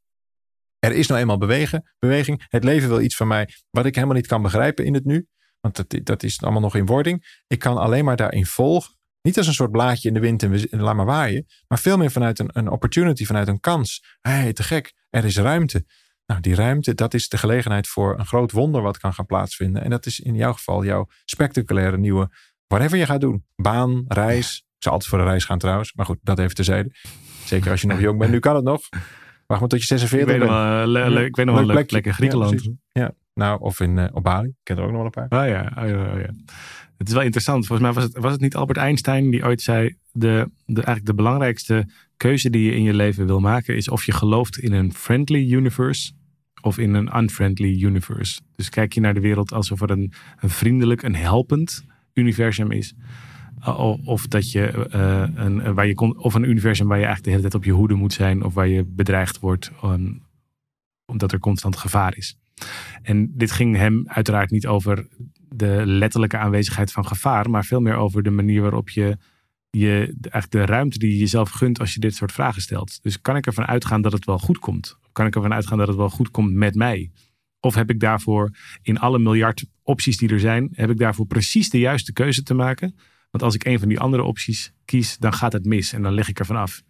er 0.80 0.92
is 0.92 1.08
nou 1.08 1.20
eenmaal 1.20 1.38
bewegen, 1.38 1.94
beweging. 2.00 2.46
Het 2.48 2.64
leven 2.64 2.90
wil 2.90 3.02
iets 3.02 3.16
van 3.16 3.28
mij 3.28 3.50
wat 3.70 3.86
ik 3.86 3.96
helemaal 3.96 4.16
niet 4.16 4.28
kan 4.28 4.42
begrijpen 4.42 4.86
in 4.86 4.94
het 4.94 5.06
nu. 5.06 5.28
Want 5.60 5.76
dat, 5.76 6.06
dat 6.06 6.24
is 6.24 6.42
allemaal 6.42 6.62
nog 6.62 6.76
in 6.76 6.86
wording. 6.86 7.42
Ik 7.48 7.60
kan 7.60 7.78
alleen 7.78 8.06
maar 8.06 8.16
daarin 8.16 8.46
volgen. 8.46 8.96
Niet 9.22 9.38
als 9.38 9.48
een 9.48 9.54
soort 9.54 9.72
blaadje 9.72 10.08
in 10.08 10.14
de 10.14 10.20
wind 10.20 10.44
en, 10.44 10.52
we, 10.52 10.68
laat 10.70 10.96
maar 10.96 11.06
waaien. 11.06 11.46
Maar 11.68 11.80
veel 11.80 11.98
meer 11.98 12.12
vanuit 12.12 12.40
een, 12.40 12.50
een 12.52 12.70
opportunity, 12.70 13.26
vanuit 13.26 13.48
een 13.48 13.60
kans. 13.60 14.18
Hé, 14.22 14.32
hey, 14.32 14.54
te 14.54 14.64
gek. 14.64 14.94
Er 15.10 15.26
is 15.26 15.38
ruimte. 15.38 15.86
Nou, 16.26 16.42
die 16.42 16.56
ruimte, 16.56 16.94
dat 16.94 17.14
is 17.14 17.28
de 17.30 17.38
gelegenheid 17.38 17.88
voor 17.88 18.20
een 18.20 18.26
groot 18.26 18.52
wonder 18.52 18.82
wat 18.82 18.98
kan 18.98 19.14
gaan 19.14 19.26
plaatsvinden. 19.26 19.84
En 19.84 19.90
dat 19.90 20.06
is 20.06 20.20
in 20.20 20.36
jouw 20.36 20.54
geval 20.54 20.84
jouw 20.84 21.08
spectaculaire 21.26 21.98
nieuwe, 21.98 22.30
whatever 22.68 22.98
je 22.98 23.06
gaat 23.06 23.22
doen. 23.22 23.46
Baan, 23.56 24.06
reis. 24.08 24.58
Ik 24.58 24.84
zou 24.84 24.94
altijd 24.94 25.12
voor 25.12 25.20
de 25.20 25.30
reis 25.30 25.46
gaan 25.46 25.60
trouwens. 25.60 25.94
Maar 25.94 26.06
goed, 26.06 26.18
dat 26.22 26.40
even 26.40 26.56
terzijde. 26.56 26.92
Zeker 27.46 27.72
als 27.72 27.82
je 27.82 27.88
nog 27.88 28.00
jong 28.00 28.20
bent. 28.20 28.32
Nu 28.32 28.40
kan 28.40 28.56
het 28.56 28.64
nog. 28.64 28.90
Wacht 29.48 29.60
maar 29.60 29.70
tot 29.70 29.80
je 29.80 29.86
46 29.86 30.20
ik 30.20 30.40
weet 30.40 30.50
bent. 30.50 30.88
Le, 30.88 31.10
le, 31.10 31.26
ik 31.26 31.36
weet 31.36 31.46
nog 31.46 31.56
wel 31.56 31.70
een 31.70 31.76
leuk 31.76 31.88
plek 31.88 32.06
in 32.06 32.14
Griekenland. 32.14 32.64
Ja, 32.64 32.72
ja, 32.92 33.14
nou, 33.34 33.62
of 33.62 33.80
in 33.80 33.98
uh, 33.98 34.06
op 34.12 34.24
Bali. 34.24 34.48
Ik 34.48 34.54
ken 34.64 34.78
er 34.78 34.84
ook 34.84 34.92
nog 34.92 34.98
wel 34.98 35.06
een 35.06 35.28
paar. 35.30 35.40
Ah 35.40 35.48
ja, 35.48 35.72
oh, 35.78 35.90
ja, 35.90 36.14
oh, 36.14 36.20
ja. 36.20 36.34
Het 36.98 37.08
is 37.08 37.14
wel 37.14 37.24
interessant. 37.24 37.68
Volgens 37.68 37.88
mij 37.88 38.02
was 38.02 38.04
het, 38.14 38.24
was 38.24 38.32
het 38.32 38.42
niet 38.42 38.56
Albert 38.56 38.78
Einstein 38.78 39.30
die 39.30 39.44
ooit 39.44 39.62
zei... 39.62 39.96
De, 40.12 40.50
de, 40.66 40.74
eigenlijk 40.74 41.06
de 41.06 41.14
belangrijkste 41.14 41.88
keuze 42.18 42.50
die 42.50 42.66
je 42.66 42.76
in 42.76 42.84
je 42.84 42.94
leven 42.94 43.26
wil 43.26 43.40
maken... 43.40 43.76
is 43.76 43.90
of 43.90 44.06
je 44.06 44.12
gelooft 44.12 44.58
in 44.58 44.74
een 44.74 44.94
friendly 44.94 45.52
universe 45.52 46.12
of 46.62 46.78
in 46.78 46.94
een 46.94 47.18
unfriendly 47.18 47.84
universe. 47.84 48.40
Dus 48.56 48.70
kijk 48.70 48.94
je 48.94 49.00
naar 49.00 49.14
de 49.14 49.20
wereld 49.20 49.54
alsof 49.54 49.82
er 49.82 49.90
een, 49.90 50.14
een 50.40 50.50
vriendelijk, 50.50 51.04
een 51.04 51.16
helpend 51.16 51.86
universum 52.14 52.72
is... 52.72 52.94
Eh, 53.60 54.08
of 54.08 54.28
dat 54.28 54.52
je 54.52 54.90
uh, 54.96 55.44
een, 55.46 55.74
waar 55.74 55.88
je 55.88 55.94
kon, 55.94 56.18
of 56.18 56.34
een 56.34 56.50
universum 56.50 56.88
waar 56.88 57.00
je 57.00 57.06
eigenlijk 57.06 57.24
de 57.24 57.30
hele 57.30 57.42
tijd 57.42 57.64
op 57.64 57.64
je 57.64 57.80
hoede 57.80 57.94
moet 57.94 58.14
zijn, 58.14 58.44
of 58.44 58.54
waar 58.54 58.68
je 58.68 58.84
bedreigd 58.84 59.40
wordt, 59.40 59.72
um, 59.84 60.22
omdat 61.06 61.32
er 61.32 61.40
constant 61.40 61.78
gevaar 61.78 62.18
is. 62.18 62.38
En 63.02 63.32
dit 63.36 63.52
ging 63.52 63.76
hem 63.76 64.04
uiteraard 64.08 64.52
niet 64.52 64.68
over 64.68 65.08
de 65.50 65.82
letterlijke 65.86 66.38
aanwezigheid 66.38 66.92
van 66.92 67.06
gevaar, 67.06 67.50
maar 67.50 67.66
veel 67.66 67.82
meer 67.82 67.96
over 67.96 68.24
de 68.24 68.30
manier 68.30 68.62
waarop 68.62 68.90
je, 68.90 69.18
je 69.70 70.16
eigenlijk 70.20 70.52
de 70.52 70.74
ruimte 70.74 70.98
die 70.98 71.12
je 71.12 71.18
jezelf 71.18 71.50
gunt 71.50 71.80
als 71.80 71.94
je 71.94 72.00
dit 72.00 72.16
soort 72.16 72.32
vragen 72.32 72.62
stelt. 72.62 73.04
Dus 73.04 73.22
kan 73.22 73.36
ik 73.36 73.46
ervan 73.46 73.66
uitgaan 73.66 74.02
dat 74.02 74.12
het 74.12 74.26
wel 74.26 74.40
goed 74.40 74.60
komt? 74.60 74.98
Kan 75.12 75.26
ik 75.26 75.36
ervan 75.36 75.54
uitgaan 75.54 75.78
dat 75.78 75.88
het 75.88 75.98
wel 75.98 76.10
goed 76.10 76.32
komt 76.32 76.54
met 76.54 76.76
mij? 76.76 77.12
Of 77.60 77.76
heb 77.76 77.90
ik 77.90 78.00
daarvoor 78.00 78.52
in 78.82 79.00
alle 79.00 79.20
miljard 79.20 79.66
opties 79.84 80.18
die 80.18 80.30
er 80.30 80.40
zijn, 80.40 80.70
heb 80.72 80.90
ik 80.90 80.98
daarvoor 80.98 81.26
precies 81.26 81.70
de 81.70 81.80
juiste 81.80 82.14
keuze 82.14 82.44
te 82.44 82.54
maken? 82.54 82.96
Want 83.32 83.44
als 83.44 83.56
ik 83.56 83.66
een 83.66 83.80
van 83.80 83.88
die 83.88 84.00
andere 84.00 84.24
opties 84.24 84.74
kies, 84.86 85.18
dan 85.18 85.34
gaat 85.34 85.54
het 85.54 85.66
mis 85.66 85.94
en 85.94 86.02
dan 86.02 86.14
leg 86.14 86.30
ik 86.30 86.40
er 86.40 86.46
vanaf. 86.46 86.82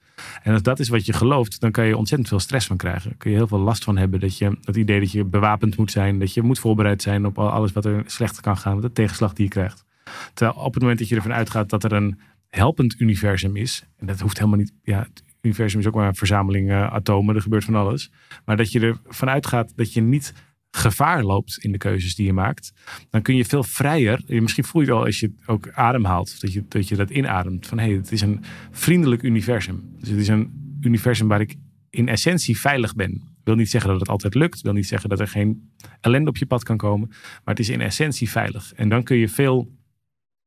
En 0.44 0.54
als 0.54 0.62
dat 0.62 0.80
is 0.80 0.90
wat 0.90 1.06
je 1.06 1.14
gelooft, 1.14 1.60
dan 1.60 1.72
kan 1.72 1.86
je 1.86 1.98
ontzettend 1.98 2.30
veel 2.30 2.40
stress 2.40 2.68
van 2.68 2.78
krijgen. 2.78 3.18
Kun 3.18 3.32
je 3.32 3.38
heel 3.38 3.48
veel 3.48 3.60
last 3.60 3.84
van 3.84 3.98
hebben. 3.98 4.20
Dat 4.20 4.38
je 4.38 4.58
het 4.62 4.76
idee 4.76 5.00
dat 5.00 5.12
je 5.12 5.26
bewapend 5.26 5.78
moet 5.78 5.92
zijn, 5.92 6.20
dat 6.20 6.34
je 6.34 6.42
moet 6.42 6.60
voorbereid 6.60 7.02
zijn 7.02 7.26
op 7.26 7.40
alles 7.40 7.72
wat 7.72 7.86
er 7.86 8.04
slecht 8.06 8.40
kan 8.40 8.58
gaan, 8.58 8.82
de 8.82 8.92
tegenslag 8.92 9.34
die 9.34 9.44
je 9.44 9.52
krijgt. 9.52 9.86
Terwijl 10.34 10.58
op 10.58 10.74
het 10.74 10.82
moment 10.82 11.00
dat 11.00 11.08
je 11.08 11.16
ervan 11.16 11.34
uitgaat 11.34 11.70
dat 11.70 11.84
er 11.84 11.94
een 11.94 12.20
helpend 12.50 13.00
universum 13.00 13.56
is, 13.56 13.84
en 13.98 14.08
dat 14.08 14.20
hoeft 14.20 14.38
helemaal 14.38 14.60
niet, 14.60 14.74
ja, 14.84 15.00
het 15.00 15.24
universum 15.42 15.80
is 15.80 15.88
ook 15.88 15.96
maar 15.96 16.08
een 16.08 16.16
verzameling 16.16 16.70
uh, 16.70 16.94
atomen, 16.94 17.36
er 17.36 17.42
gebeurt 17.42 17.64
van 17.64 17.76
alles. 17.76 18.12
Maar 18.46 18.58
dat 18.58 18.72
je 18.72 18.98
ervan 19.06 19.30
uitgaat 19.30 19.74
dat 19.76 19.94
je 19.94 20.02
niet 20.02 20.34
gevaar 20.78 21.24
loopt 21.24 21.58
in 21.58 21.72
de 21.72 21.78
keuzes 21.78 22.16
die 22.16 22.26
je 22.26 22.34
maakt, 22.34 22.74
dan 23.10 23.22
kun 23.22 23.36
je 23.36 23.46
veel 23.46 23.64
vrijer. 23.64 24.22
Misschien 24.28 24.64
voel 24.64 24.82
je 24.82 24.92
al 24.92 25.06
als 25.06 25.20
je 25.20 25.32
ook 25.46 25.70
ademhaalt, 25.72 26.42
dat 26.42 26.54
je 26.54 26.64
dat, 26.68 26.88
je 26.88 26.96
dat 26.96 27.10
inademt. 27.10 27.68
Van 27.68 27.80
hé, 27.80 27.86
hey, 27.86 27.96
het 27.96 28.12
is 28.12 28.22
een 28.22 28.44
vriendelijk 28.72 29.22
universum. 29.22 29.90
Dus 30.00 30.10
het 30.10 30.20
is 30.20 30.28
een 30.28 30.78
universum 30.82 31.28
waar 31.28 31.42
ik 31.42 31.56
in 31.90 32.08
essentie 32.08 32.60
veilig 32.60 32.96
ben. 32.96 33.22
Wil 33.44 33.56
niet 33.56 33.70
zeggen 33.70 33.90
dat 33.90 34.00
het 34.00 34.10
altijd 34.10 34.36
lukt. 34.36 34.62
Wil 34.62 34.74
niet 34.74 34.88
zeggen 34.88 35.10
dat 35.10 35.20
er 35.20 35.28
geen 35.28 35.72
ellende 36.02 36.30
op 36.30 36.38
je 36.38 36.46
pad 36.46 36.64
kan 36.64 36.78
komen. 36.78 37.08
Maar 37.10 37.56
het 37.56 37.60
is 37.60 37.70
in 37.70 37.82
essentie 37.82 38.30
veilig. 38.30 38.74
En 38.74 38.90
dan 38.90 39.04
kun 39.04 39.18
je 39.18 39.30
veel. 39.30 39.76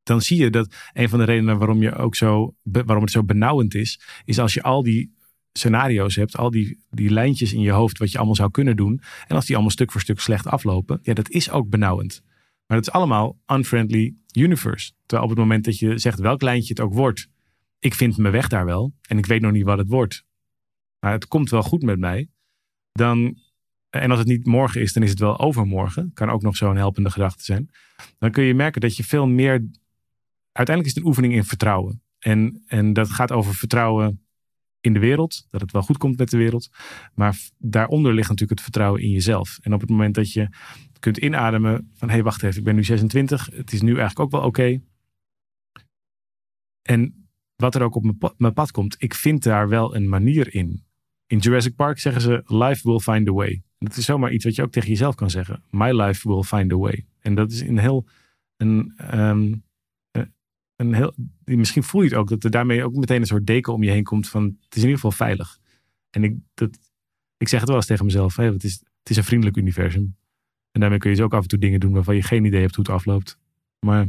Dan 0.03 0.21
zie 0.21 0.39
je 0.39 0.51
dat 0.51 0.75
een 0.93 1.09
van 1.09 1.19
de 1.19 1.25
redenen 1.25 1.59
waarom, 1.59 1.83
je 1.83 1.95
ook 1.95 2.17
zo, 2.17 2.55
waarom 2.63 3.03
het 3.03 3.13
zo 3.13 3.25
benauwend 3.25 3.75
is, 3.75 4.01
is 4.25 4.39
als 4.39 4.55
je 4.55 4.63
al 4.63 4.83
die 4.83 5.13
scenario's 5.53 6.17
hebt, 6.17 6.37
al 6.37 6.51
die, 6.51 6.85
die 6.91 7.11
lijntjes 7.11 7.53
in 7.53 7.61
je 7.61 7.71
hoofd, 7.71 7.99
wat 7.99 8.11
je 8.11 8.17
allemaal 8.17 8.35
zou 8.35 8.51
kunnen 8.51 8.77
doen. 8.77 9.01
En 9.27 9.37
als 9.37 9.45
die 9.45 9.55
allemaal 9.55 9.73
stuk 9.73 9.93
voor 9.93 10.01
stuk 10.01 10.21
slecht 10.21 10.47
aflopen, 10.47 10.99
ja, 11.03 11.15
dat 11.15 11.31
is 11.31 11.51
ook 11.51 11.69
benauwend. 11.69 12.23
Maar 12.67 12.77
het 12.77 12.87
is 12.87 12.93
allemaal 12.93 13.39
unfriendly 13.47 14.15
universe. 14.33 14.93
Terwijl 15.07 15.23
op 15.23 15.37
het 15.37 15.39
moment 15.39 15.65
dat 15.65 15.79
je 15.79 15.99
zegt 15.99 16.19
welk 16.19 16.43
lijntje 16.43 16.69
het 16.69 16.81
ook 16.81 16.95
wordt, 16.95 17.29
ik 17.79 17.95
vind 17.95 18.17
mijn 18.17 18.33
weg 18.33 18.49
daar 18.49 18.65
wel 18.65 18.93
en 19.09 19.19
ik 19.19 19.27
weet 19.27 19.41
nog 19.41 19.53
niet 19.53 19.65
wat 19.65 19.79
het 19.79 19.89
wordt. 19.89 20.25
Maar 20.99 21.13
het 21.13 21.29
komt 21.29 21.51
wel 21.51 21.63
goed 21.63 21.83
met 21.83 21.99
mij. 21.99 22.29
Dan, 22.93 23.39
en 23.91 24.11
als 24.11 24.19
het 24.19 24.29
niet 24.29 24.47
morgen 24.47 24.81
is, 24.81 24.93
dan 24.93 25.03
is 25.03 25.11
het 25.11 25.19
wel 25.19 25.39
overmorgen. 25.39 26.11
Kan 26.15 26.31
ook 26.31 26.43
nog 26.43 26.57
zo'n 26.57 26.77
helpende 26.77 27.11
gedachte 27.11 27.45
zijn. 27.45 27.71
Dan 28.19 28.31
kun 28.31 28.45
je 28.45 28.55
merken 28.55 28.81
dat 28.81 28.97
je 28.97 29.05
veel 29.05 29.27
meer. 29.27 29.71
Uiteindelijk 30.53 30.87
is 30.87 30.95
het 30.95 30.97
een 30.97 31.09
oefening 31.09 31.35
in 31.35 31.45
vertrouwen. 31.45 32.03
En, 32.19 32.63
en 32.67 32.93
dat 32.93 33.11
gaat 33.11 33.33
over 33.33 33.55
vertrouwen 33.55 34.25
in 34.81 34.93
de 34.93 34.99
wereld, 34.99 35.47
dat 35.51 35.61
het 35.61 35.73
wel 35.73 35.83
goed 35.83 35.99
komt 35.99 36.19
met 36.19 36.31
de 36.31 36.37
wereld. 36.37 36.69
Maar 37.15 37.39
daaronder 37.59 38.15
ligt 38.15 38.29
natuurlijk 38.29 38.59
het 38.59 38.69
vertrouwen 38.69 39.03
in 39.03 39.11
jezelf. 39.11 39.59
En 39.63 39.75
op 39.75 39.81
het 39.81 39.91
moment 39.91 40.15
dat 40.15 40.33
je 40.33 40.49
kunt 40.99 41.17
inademen 41.17 41.91
van 41.95 42.09
hé, 42.09 42.15
hey, 42.15 42.23
wacht 42.23 42.43
even, 42.43 42.59
ik 42.59 42.65
ben 42.65 42.75
nu 42.75 42.85
26, 42.85 43.49
het 43.53 43.73
is 43.73 43.83
nu 43.83 43.89
eigenlijk 43.89 44.21
ook 44.21 44.31
wel 44.31 44.43
oké. 44.43 44.81
En 46.83 47.29
wat 47.57 47.75
er 47.75 47.83
ook 47.83 47.95
op 47.95 48.35
mijn 48.37 48.53
pad, 48.53 48.71
komt, 48.71 48.97
ik 48.99 49.15
vind 49.15 49.43
daar 49.43 49.69
wel 49.69 49.95
een 49.95 50.09
manier 50.09 50.55
in. 50.55 50.85
In 51.27 51.39
Jurassic 51.39 51.75
Park 51.75 51.99
zeggen 51.99 52.23
ze, 52.23 52.43
life 52.47 52.89
will 52.89 52.99
find 52.99 53.29
a 53.29 53.33
way. 53.33 53.63
Dat 53.79 53.97
is 53.97 54.05
zomaar 54.05 54.33
iets 54.33 54.45
wat 54.45 54.55
je 54.55 54.63
ook 54.63 54.73
tegen 54.73 54.89
jezelf 54.89 55.15
kan 55.15 55.31
zeggen. 55.31 55.63
My 55.71 55.91
life 55.91 56.29
will 56.29 56.43
find 56.43 56.73
a 56.73 56.77
way. 56.77 57.07
En 57.21 57.35
dat 57.35 57.51
is 57.51 57.61
een 57.61 57.79
heel, 57.79 58.07
een, 58.57 58.93
um, 59.15 59.65
misschien 61.45 61.83
voel 61.83 62.03
je 62.03 62.09
het 62.09 62.17
ook, 62.17 62.29
dat 62.29 62.45
er 62.45 62.51
daarmee 62.51 62.85
ook 62.85 62.95
meteen 62.95 63.21
een 63.21 63.27
soort 63.27 63.47
deken 63.47 63.73
om 63.73 63.83
je 63.83 63.91
heen 63.91 64.05
komt 64.05 64.29
van, 64.29 64.45
het 64.45 64.77
is 64.77 64.83
in 64.83 64.89
ieder 64.89 64.95
geval 64.95 65.27
veilig. 65.27 65.59
En 66.11 66.25
ik, 66.25 66.37
dat, 66.55 66.79
ik 67.37 67.49
zeg 67.49 67.61
het 67.61 67.69
wel 67.69 67.79
eens 67.79 67.87
tegen 67.87 68.05
mezelf, 68.05 68.37
het, 68.37 68.65
is, 68.65 68.73
het 68.73 69.11
is 69.11 69.17
een 69.17 69.25
vriendelijk 69.25 69.57
universum. 69.57 70.17
En 70.71 70.81
daarmee 70.81 70.99
kun 70.99 71.11
je 71.11 71.17
dus 71.17 71.25
ook 71.25 71.35
af 71.35 71.43
en 71.43 71.49
toe 71.49 71.59
dingen 71.59 71.81
doen 71.81 71.93
waarvan 71.93 72.15
je 72.15 72.23
geen 72.23 72.45
idee 72.45 72.61
hebt 72.61 72.75
hoe 72.75 72.85
het 72.85 72.95
afloopt. 72.95 73.39
Maar 73.79 74.09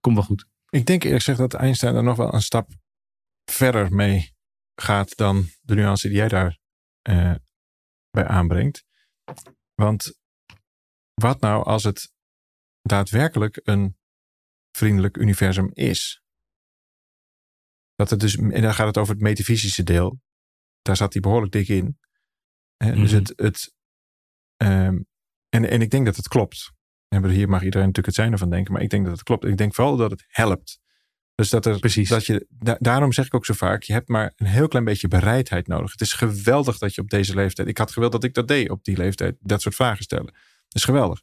komt 0.00 0.16
wel 0.16 0.24
goed. 0.24 0.46
Ik 0.68 0.86
denk 0.86 1.02
eerlijk 1.02 1.22
gezegd 1.22 1.38
dat 1.38 1.54
Einstein 1.54 1.94
er 1.94 2.02
nog 2.02 2.16
wel 2.16 2.34
een 2.34 2.42
stap 2.42 2.70
verder 3.44 3.94
mee 3.94 4.34
gaat 4.74 5.16
dan 5.16 5.46
de 5.60 5.74
nuance 5.74 6.08
die 6.08 6.16
jij 6.16 6.28
daar 6.28 6.58
uh, 7.08 7.34
bij 8.10 8.26
aanbrengt. 8.26 8.84
Want 9.74 10.18
wat 11.14 11.40
nou 11.40 11.64
als 11.64 11.84
het 11.84 12.12
daadwerkelijk 12.82 13.60
een 13.62 13.96
vriendelijk 14.72 15.16
universum 15.16 15.70
is. 15.72 16.22
Dat 17.94 18.10
het 18.10 18.20
dus, 18.20 18.36
en 18.36 18.62
dan 18.62 18.74
gaat 18.74 18.86
het 18.86 18.98
over 18.98 19.14
het 19.14 19.22
metafysische 19.22 19.82
deel. 19.82 20.20
Daar 20.82 20.96
zat 20.96 21.12
hij 21.12 21.22
behoorlijk 21.22 21.52
dik 21.52 21.68
in. 21.68 21.84
Mm 21.84 22.94
Dus 22.94 23.10
mhm. 23.10 23.18
het, 23.18 23.32
het 23.36 23.74
um, 24.56 25.06
en, 25.48 25.70
en 25.70 25.80
ik 25.80 25.90
denk 25.90 26.04
dat 26.06 26.16
het 26.16 26.28
klopt. 26.28 26.72
En 27.08 27.28
hier 27.28 27.48
mag 27.48 27.62
iedereen 27.62 27.86
natuurlijk 27.86 28.06
het 28.06 28.14
zijn 28.14 28.32
ervan 28.32 28.50
denken, 28.50 28.72
maar 28.72 28.82
ik 28.82 28.90
denk 28.90 29.04
dat 29.04 29.12
het 29.12 29.22
klopt. 29.22 29.44
Ik 29.44 29.56
denk 29.56 29.74
vooral 29.74 29.96
dat 29.96 30.10
het 30.10 30.24
helpt. 30.28 30.80
Dus 31.34 31.50
dat 31.50 31.66
er, 31.66 31.78
Precies. 31.78 32.08
Dat 32.08 32.26
je, 32.26 32.46
daarom 32.78 33.12
zeg 33.12 33.26
ik 33.26 33.34
ook 33.34 33.44
zo 33.44 33.54
vaak, 33.54 33.82
je 33.82 33.92
hebt 33.92 34.08
maar 34.08 34.32
een 34.36 34.46
heel 34.46 34.68
klein 34.68 34.84
beetje 34.84 35.08
bereidheid 35.08 35.66
nodig. 35.66 35.90
Het 35.92 36.00
is 36.00 36.12
geweldig 36.12 36.78
dat 36.78 36.94
je 36.94 37.00
op 37.00 37.10
deze 37.10 37.34
leeftijd, 37.34 37.68
ik 37.68 37.78
had 37.78 37.92
gewild 37.92 38.12
dat 38.12 38.24
ik 38.24 38.34
dat 38.34 38.48
deed 38.48 38.70
op 38.70 38.84
die 38.84 38.96
leeftijd, 38.96 39.36
dat 39.40 39.62
soort 39.62 39.74
vragen 39.74 40.04
stellen. 40.04 40.26
Dat 40.26 40.74
is 40.74 40.84
geweldig. 40.84 41.20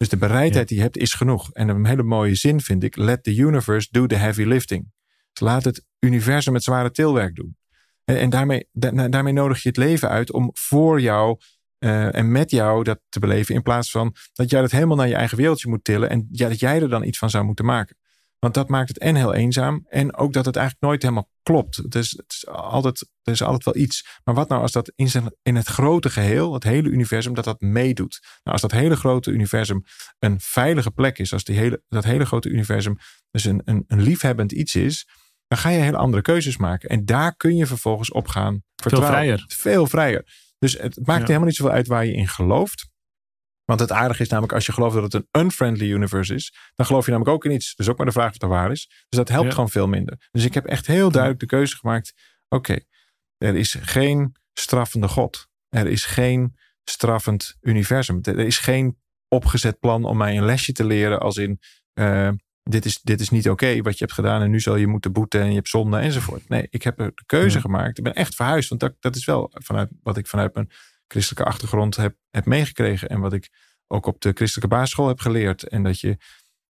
Dus 0.00 0.08
de 0.08 0.16
bereidheid 0.16 0.68
die 0.68 0.76
je 0.76 0.82
hebt 0.82 0.96
is 0.96 1.14
genoeg. 1.14 1.50
En 1.52 1.68
een 1.68 1.86
hele 1.86 2.02
mooie 2.02 2.34
zin 2.34 2.60
vind 2.60 2.82
ik. 2.82 2.96
Let 2.96 3.22
the 3.22 3.36
universe 3.36 3.88
do 3.90 4.06
the 4.06 4.14
heavy 4.14 4.42
lifting. 4.42 4.92
Dus 5.32 5.40
laat 5.40 5.64
het 5.64 5.84
universum 5.98 6.54
het 6.54 6.62
zware 6.62 6.90
tilwerk 6.90 7.34
doen. 7.34 7.56
En, 8.04 8.18
en 8.18 8.30
daarmee, 8.30 8.68
daarmee 9.10 9.32
nodig 9.32 9.62
je 9.62 9.68
het 9.68 9.76
leven 9.76 10.08
uit 10.08 10.32
om 10.32 10.50
voor 10.52 11.00
jou 11.00 11.38
uh, 11.78 12.14
en 12.14 12.32
met 12.32 12.50
jou 12.50 12.84
dat 12.84 13.00
te 13.08 13.18
beleven. 13.18 13.54
In 13.54 13.62
plaats 13.62 13.90
van 13.90 14.14
dat 14.32 14.50
jij 14.50 14.60
dat 14.60 14.70
helemaal 14.70 14.96
naar 14.96 15.08
je 15.08 15.14
eigen 15.14 15.36
wereldje 15.36 15.68
moet 15.68 15.84
tillen. 15.84 16.10
En 16.10 16.28
ja, 16.30 16.48
dat 16.48 16.60
jij 16.60 16.82
er 16.82 16.88
dan 16.88 17.04
iets 17.04 17.18
van 17.18 17.30
zou 17.30 17.44
moeten 17.44 17.64
maken. 17.64 17.96
Want 18.40 18.54
dat 18.54 18.68
maakt 18.68 18.88
het 18.88 18.98
en 18.98 19.14
heel 19.14 19.34
eenzaam. 19.34 19.86
En 19.88 20.16
ook 20.16 20.32
dat 20.32 20.44
het 20.44 20.56
eigenlijk 20.56 20.86
nooit 20.86 21.02
helemaal 21.02 21.30
klopt. 21.42 21.76
Het 21.76 21.94
is, 21.94 22.10
het 22.10 22.32
is 22.32 22.46
altijd, 22.46 23.08
er 23.22 23.32
is 23.32 23.42
altijd 23.42 23.64
wel 23.64 23.82
iets. 23.82 24.20
Maar 24.24 24.34
wat 24.34 24.48
nou 24.48 24.62
als 24.62 24.72
dat 24.72 24.92
in, 24.94 25.08
zijn, 25.08 25.34
in 25.42 25.56
het 25.56 25.66
grote 25.66 26.10
geheel, 26.10 26.54
het 26.54 26.64
hele 26.64 26.88
universum, 26.88 27.34
dat 27.34 27.44
dat 27.44 27.60
meedoet? 27.60 28.18
Nou, 28.22 28.36
als 28.42 28.60
dat 28.60 28.70
hele 28.70 28.96
grote 28.96 29.30
universum 29.30 29.84
een 30.18 30.40
veilige 30.40 30.90
plek 30.90 31.18
is. 31.18 31.32
Als 31.32 31.44
die 31.44 31.56
hele, 31.56 31.82
dat 31.88 32.04
hele 32.04 32.26
grote 32.26 32.48
universum 32.48 32.96
dus 33.30 33.44
een, 33.44 33.62
een, 33.64 33.84
een 33.86 34.02
liefhebbend 34.02 34.52
iets 34.52 34.74
is. 34.74 35.08
Dan 35.46 35.58
ga 35.58 35.68
je 35.68 35.78
hele 35.78 35.96
andere 35.96 36.22
keuzes 36.22 36.56
maken. 36.56 36.88
En 36.88 37.04
daar 37.04 37.36
kun 37.36 37.56
je 37.56 37.66
vervolgens 37.66 38.12
op 38.12 38.28
gaan 38.28 38.62
vertrouwen. 38.76 39.12
Veel 39.12 39.22
vrijer. 39.22 39.44
Veel 39.48 39.86
vrijer. 39.86 40.24
Dus 40.58 40.78
het 40.78 41.06
maakt 41.06 41.26
helemaal 41.26 41.46
niet 41.46 41.56
zoveel 41.56 41.74
uit 41.74 41.86
waar 41.86 42.06
je 42.06 42.12
in 42.12 42.28
gelooft. 42.28 42.89
Want 43.70 43.82
het 43.82 43.92
aardige 43.92 44.22
is 44.22 44.28
namelijk, 44.28 44.52
als 44.52 44.66
je 44.66 44.72
gelooft 44.72 44.94
dat 44.94 45.12
het 45.12 45.14
een 45.14 45.40
unfriendly 45.40 45.90
universe 45.90 46.34
is, 46.34 46.54
dan 46.74 46.86
geloof 46.86 47.04
je 47.04 47.10
namelijk 47.10 47.34
ook 47.36 47.44
in 47.44 47.50
iets. 47.50 47.74
Dus 47.74 47.88
ook 47.88 47.96
maar 47.96 48.06
de 48.06 48.12
vraag 48.12 48.26
of 48.26 48.32
het 48.32 48.42
waar 48.42 48.70
is. 48.70 48.86
Dus 49.08 49.18
dat 49.18 49.28
helpt 49.28 49.54
gewoon 49.54 49.70
veel 49.70 49.86
minder. 49.88 50.28
Dus 50.30 50.44
ik 50.44 50.54
heb 50.54 50.66
echt 50.66 50.86
heel 50.86 51.10
duidelijk 51.10 51.40
de 51.40 51.46
keuze 51.46 51.76
gemaakt. 51.76 52.12
Oké, 52.48 52.78
er 53.36 53.56
is 53.56 53.76
geen 53.80 54.36
straffende 54.52 55.08
God. 55.08 55.48
Er 55.68 55.86
is 55.86 56.04
geen 56.04 56.56
straffend 56.84 57.56
universum. 57.60 58.18
Er 58.22 58.38
is 58.38 58.58
geen 58.58 58.98
opgezet 59.28 59.78
plan 59.78 60.04
om 60.04 60.16
mij 60.16 60.36
een 60.36 60.44
lesje 60.44 60.72
te 60.72 60.84
leren 60.84 61.20
als 61.20 61.36
in 61.36 61.60
uh, 61.94 62.30
dit, 62.62 62.84
is, 62.84 63.00
dit 63.02 63.20
is 63.20 63.30
niet 63.30 63.50
oké 63.50 63.82
wat 63.82 63.98
je 63.98 64.04
hebt 64.04 64.16
gedaan 64.16 64.42
en 64.42 64.50
nu 64.50 64.60
zal 64.60 64.76
je 64.76 64.86
moeten 64.86 65.12
boeten 65.12 65.40
en 65.40 65.48
je 65.48 65.54
hebt 65.54 65.68
zonde 65.68 65.98
enzovoort. 65.98 66.48
Nee, 66.48 66.66
ik 66.70 66.82
heb 66.82 66.96
de 66.96 67.12
keuze 67.26 67.60
gemaakt. 67.60 67.98
Ik 67.98 68.04
ben 68.04 68.14
echt 68.14 68.34
verhuisd, 68.34 68.68
want 68.68 68.80
dat, 68.80 68.94
dat 69.00 69.16
is 69.16 69.24
wel 69.24 69.50
vanuit 69.52 69.90
wat 70.02 70.16
ik 70.16 70.26
vanuit 70.26 70.54
mijn 70.54 70.70
christelijke 71.10 71.50
achtergrond 71.50 71.96
heb, 71.96 72.16
heb 72.30 72.46
meegekregen. 72.46 73.08
En 73.08 73.20
wat 73.20 73.32
ik 73.32 73.48
ook 73.86 74.06
op 74.06 74.20
de 74.20 74.32
christelijke 74.34 74.74
basisschool 74.74 75.08
heb 75.08 75.20
geleerd. 75.20 75.62
En 75.62 75.82
dat 75.82 76.00
je. 76.00 76.16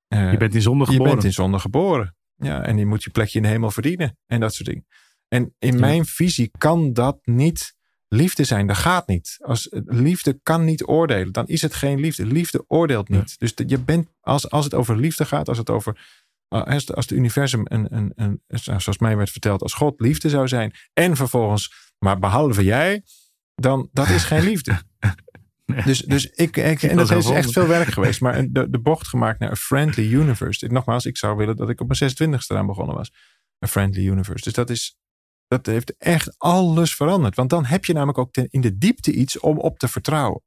Uh, 0.08 0.32
je 0.32 0.38
bent 0.38 0.56
in 0.56 0.62
zonde 0.62 0.86
geboren. 0.86 1.08
Je 1.08 1.14
bent 1.14 1.24
in 1.24 1.34
zonde 1.34 1.60
geboren. 1.60 2.16
Ja, 2.36 2.64
en 2.64 2.78
je 2.78 2.86
moet 2.86 3.04
je 3.04 3.10
plekje 3.10 3.38
in 3.38 3.44
de 3.44 3.50
hemel 3.50 3.72
verdienen. 3.72 4.18
En 4.26 4.40
dat 4.40 4.54
soort 4.54 4.70
dingen. 4.70 4.86
En 5.28 5.56
in 5.60 5.80
mijn 5.80 6.06
visie 6.06 6.52
kan 6.58 6.94
dat 6.94 7.20
niet 7.24 7.76
liefde 8.08 8.44
zijn. 8.44 8.68
Dat 8.68 8.78
gaat 8.78 9.08
niet. 9.08 9.38
Als 9.42 9.68
liefde 9.86 10.40
kan 10.44 10.66
niet 10.66 10.88
oordelen, 10.88 11.32
dan 11.32 11.48
is 11.48 11.62
het 11.62 11.74
geen 11.74 12.00
liefde. 12.00 12.26
Liefde 12.26 12.64
oordeelt 12.68 13.10
niet. 13.10 13.40
Dus 13.40 13.54
je 13.56 13.80
bent, 13.80 14.08
als, 14.22 14.50
als 14.50 14.64
het 14.64 14.74
over 14.74 14.98
liefde 14.98 15.26
gaat, 15.26 15.48
als 15.48 15.58
het 15.58 15.70
over. 15.70 16.26
Als, 16.48 16.94
als 16.94 17.08
de 17.08 17.16
universum, 17.16 17.62
een, 17.64 17.96
een, 17.96 18.12
een, 18.16 18.42
zoals 18.48 18.98
mij 18.98 19.18
werd 19.18 19.30
verteld, 19.30 19.62
als 19.62 19.74
God 19.74 20.00
liefde 20.00 20.30
zou 20.30 20.48
zijn. 20.48 20.74
En 20.94 21.16
vervolgens, 21.16 21.94
maar 22.00 22.20
behalve 22.20 22.64
jij, 22.64 23.04
dan 23.62 23.90
dat 23.92 24.10
is 24.10 24.24
geen 24.24 24.44
liefde. 24.44 24.82
Dus, 25.86 26.00
dus 26.00 26.26
ik, 26.26 26.58
ik 26.58 26.84
en 26.84 26.98
dat 26.98 27.12
is 27.12 27.30
echt 27.30 27.52
veel 27.52 27.68
werk 27.68 27.88
geweest, 27.88 28.22
maar 28.22 28.46
de, 28.50 28.70
de 28.70 28.80
bocht 28.80 29.08
gemaakt 29.08 29.40
naar 29.40 29.50
een 29.50 29.58
friendly 29.58 30.14
universe. 30.14 30.68
Nogmaals, 30.68 31.06
ik 31.06 31.18
zou 31.18 31.38
willen 31.38 31.56
dat 31.56 31.70
ik 31.70 31.82
op 31.82 31.88
mijn 31.88 32.12
26e 32.12 32.46
eraan 32.48 32.66
begonnen 32.66 32.96
was. 32.96 33.14
Een 33.60 33.68
friendly 33.68 34.08
universe. 34.08 34.44
Dus 34.44 34.54
dat 34.54 34.70
is, 34.70 34.98
dat 35.48 35.66
heeft 35.66 35.98
echt 35.98 36.40
alles 36.40 36.96
veranderd. 36.96 37.36
Want 37.36 37.50
dan 37.50 37.66
heb 37.66 37.86
je 37.86 37.94
namelijk 37.94 38.18
ook 38.18 38.36
in 38.38 38.62
de 38.62 38.78
diepte 38.78 39.12
iets 39.12 39.40
om 39.40 39.58
op 39.58 39.80
te 39.80 39.88
vertrouwen. 39.88 40.42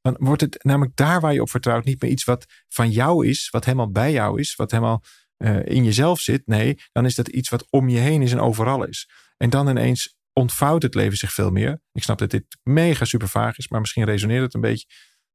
Dan 0.00 0.16
wordt 0.18 0.40
het 0.40 0.64
namelijk 0.64 0.96
daar 0.96 1.20
waar 1.20 1.32
je 1.32 1.40
op 1.40 1.50
vertrouwt 1.50 1.84
niet 1.84 2.02
meer 2.02 2.10
iets 2.10 2.24
wat 2.24 2.46
van 2.68 2.90
jou 2.90 3.26
is, 3.26 3.48
wat 3.50 3.64
helemaal 3.64 3.90
bij 3.90 4.12
jou 4.12 4.40
is, 4.40 4.54
wat 4.54 4.70
helemaal 4.70 5.02
uh, 5.38 5.66
in 5.66 5.84
jezelf 5.84 6.20
zit. 6.20 6.46
Nee, 6.46 6.78
dan 6.92 7.04
is 7.04 7.14
dat 7.14 7.28
iets 7.28 7.48
wat 7.48 7.66
om 7.70 7.88
je 7.88 7.98
heen 7.98 8.22
is 8.22 8.32
en 8.32 8.40
overal 8.40 8.84
is. 8.84 9.08
En 9.36 9.50
dan 9.50 9.68
ineens 9.68 10.15
ontvouwt 10.38 10.82
het 10.82 10.94
leven 10.94 11.18
zich 11.18 11.32
veel 11.32 11.50
meer. 11.50 11.80
Ik 11.92 12.02
snap 12.02 12.18
dat 12.18 12.30
dit 12.30 12.58
mega 12.62 13.04
super 13.04 13.28
vaag 13.28 13.58
is, 13.58 13.68
maar 13.68 13.80
misschien 13.80 14.04
resoneert 14.04 14.42
het 14.42 14.54
een 14.54 14.60
beetje. 14.60 14.86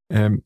Um, 0.07 0.45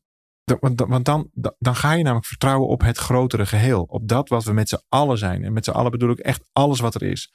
want, 0.60 0.80
want 0.80 1.04
dan, 1.04 1.30
dan 1.58 1.76
ga 1.76 1.92
je 1.92 2.02
namelijk 2.02 2.26
vertrouwen 2.26 2.68
op 2.68 2.80
het 2.80 2.98
grotere 2.98 3.46
geheel. 3.46 3.82
Op 3.82 4.08
dat 4.08 4.28
wat 4.28 4.44
we 4.44 4.52
met 4.52 4.68
z'n 4.68 4.82
allen 4.88 5.18
zijn. 5.18 5.44
En 5.44 5.52
met 5.52 5.64
z'n 5.64 5.70
allen 5.70 5.90
bedoel 5.90 6.10
ik 6.10 6.18
echt 6.18 6.48
alles 6.52 6.80
wat 6.80 6.94
er 6.94 7.02
is. 7.02 7.32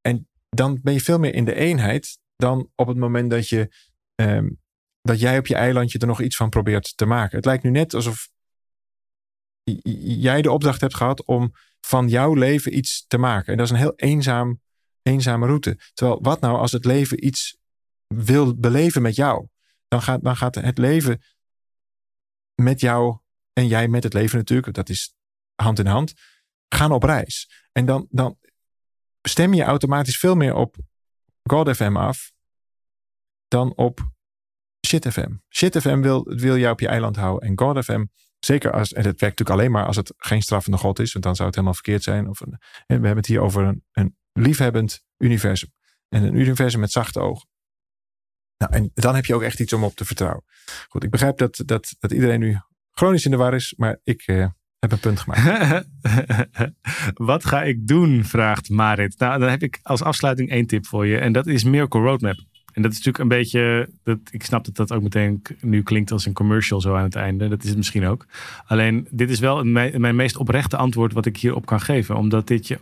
En 0.00 0.28
dan 0.48 0.78
ben 0.82 0.92
je 0.92 1.00
veel 1.00 1.18
meer 1.18 1.34
in 1.34 1.44
de 1.44 1.54
eenheid 1.54 2.18
dan 2.36 2.70
op 2.74 2.86
het 2.86 2.96
moment 2.96 3.30
dat 3.30 3.48
je 3.48 3.74
ehm, 4.14 4.48
dat 5.00 5.20
jij 5.20 5.38
op 5.38 5.46
je 5.46 5.54
eilandje 5.54 5.98
er 5.98 6.06
nog 6.06 6.20
iets 6.20 6.36
van 6.36 6.48
probeert 6.48 6.96
te 6.96 7.06
maken. 7.06 7.36
Het 7.36 7.44
lijkt 7.44 7.62
nu 7.62 7.70
net 7.70 7.94
alsof 7.94 8.28
jij 10.10 10.42
de 10.42 10.50
opdracht 10.50 10.80
hebt 10.80 10.94
gehad 10.94 11.24
om 11.24 11.52
van 11.80 12.08
jouw 12.08 12.34
leven 12.34 12.76
iets 12.76 13.04
te 13.06 13.18
maken. 13.18 13.52
En 13.52 13.56
dat 13.56 13.66
is 13.66 13.72
een 13.72 13.78
heel 13.78 13.96
eenzaam, 13.96 14.60
eenzame 15.04 15.46
route. 15.46 15.78
Terwijl 15.92 16.22
wat 16.22 16.40
nou 16.40 16.56
als 16.58 16.72
het 16.72 16.84
leven 16.84 17.26
iets 17.26 17.58
wil 18.06 18.54
beleven 18.56 19.02
met 19.02 19.14
jou? 19.14 19.46
Dan 19.88 20.02
gaat, 20.02 20.22
dan 20.22 20.36
gaat 20.36 20.54
het 20.54 20.78
leven 20.78 21.22
met 22.54 22.80
jou 22.80 23.18
en 23.52 23.66
jij 23.66 23.88
met 23.88 24.02
het 24.02 24.12
leven 24.12 24.38
natuurlijk, 24.38 24.74
dat 24.74 24.88
is 24.88 25.14
hand 25.54 25.78
in 25.78 25.86
hand, 25.86 26.14
gaan 26.68 26.92
op 26.92 27.02
reis. 27.02 27.66
En 27.72 27.86
dan, 27.86 28.06
dan 28.10 28.38
stem 29.22 29.54
je 29.54 29.62
automatisch 29.62 30.18
veel 30.18 30.34
meer 30.34 30.54
op 30.54 30.76
God 31.42 31.76
FM 31.76 31.96
af 31.96 32.32
dan 33.48 33.76
op 33.76 34.12
Shit 34.86 35.08
FM. 35.08 35.32
Shit 35.48 35.80
FM 35.80 36.00
wil, 36.00 36.24
wil 36.24 36.56
jou 36.56 36.72
op 36.72 36.80
je 36.80 36.88
eiland 36.88 37.16
houden. 37.16 37.48
En 37.48 37.58
God 37.58 37.84
FM, 37.84 38.04
zeker 38.38 38.72
als, 38.72 38.92
en 38.92 39.04
het 39.04 39.20
werkt 39.20 39.38
natuurlijk 39.38 39.50
alleen 39.50 39.70
maar 39.70 39.86
als 39.86 39.96
het 39.96 40.14
geen 40.16 40.42
straffende 40.42 40.78
God 40.78 40.98
is, 40.98 41.12
want 41.12 41.24
dan 41.24 41.34
zou 41.34 41.46
het 41.46 41.56
helemaal 41.56 41.76
verkeerd 41.82 42.02
zijn. 42.02 42.28
Of 42.28 42.38
we 42.38 42.56
hebben 42.86 43.16
het 43.16 43.26
hier 43.26 43.40
over 43.40 43.64
een, 43.64 43.84
een 43.92 44.16
liefhebbend 44.34 45.04
universum. 45.18 45.72
En 46.08 46.22
een 46.22 46.34
universum 46.34 46.80
met 46.80 46.90
zachte 46.90 47.20
ogen. 47.20 47.48
Nou, 48.58 48.72
en 48.72 48.90
dan 48.94 49.14
heb 49.14 49.24
je 49.24 49.34
ook 49.34 49.42
echt 49.42 49.60
iets 49.60 49.72
om 49.72 49.84
op 49.84 49.94
te 49.94 50.04
vertrouwen. 50.04 50.44
Goed, 50.88 51.02
ik 51.02 51.10
begrijp 51.10 51.38
dat, 51.38 51.62
dat, 51.64 51.94
dat 51.98 52.12
iedereen 52.12 52.40
nu 52.40 52.58
chronisch 52.90 53.24
in 53.24 53.30
de 53.30 53.36
war 53.36 53.54
is, 53.54 53.74
maar 53.76 54.00
ik 54.04 54.26
uh, 54.26 54.46
heb 54.78 54.92
een 54.92 54.98
punt 54.98 55.20
gemaakt. 55.20 55.86
Wat 57.14 57.44
ga 57.44 57.62
ik 57.62 57.86
doen? 57.86 58.24
vraagt 58.24 58.68
Marit. 58.68 59.18
Nou, 59.18 59.38
dan 59.40 59.48
heb 59.48 59.62
ik 59.62 59.78
als 59.82 60.02
afsluiting 60.02 60.50
één 60.50 60.66
tip 60.66 60.86
voor 60.86 61.06
je. 61.06 61.18
En 61.18 61.32
dat 61.32 61.46
is 61.46 61.64
Miracle 61.64 62.00
Roadmap. 62.00 62.36
En 62.72 62.82
dat 62.82 62.92
is 62.92 62.96
natuurlijk 62.96 63.24
een 63.24 63.38
beetje, 63.38 63.90
dat, 64.02 64.18
ik 64.30 64.44
snap 64.44 64.64
dat 64.64 64.74
dat 64.74 64.92
ook 64.92 65.02
meteen 65.02 65.42
nu 65.60 65.82
klinkt 65.82 66.10
als 66.10 66.26
een 66.26 66.32
commercial 66.32 66.80
zo 66.80 66.94
aan 66.94 67.02
het 67.02 67.14
einde. 67.14 67.48
Dat 67.48 67.62
is 67.62 67.68
het 67.68 67.76
misschien 67.76 68.06
ook. 68.06 68.26
Alleen, 68.66 69.06
dit 69.10 69.30
is 69.30 69.38
wel 69.38 69.64
mijn, 69.64 70.00
mijn 70.00 70.16
meest 70.16 70.36
oprechte 70.36 70.76
antwoord 70.76 71.12
wat 71.12 71.26
ik 71.26 71.36
hierop 71.36 71.66
kan 71.66 71.80
geven. 71.80 72.16
Omdat 72.16 72.46
dit 72.46 72.66
je, 72.66 72.78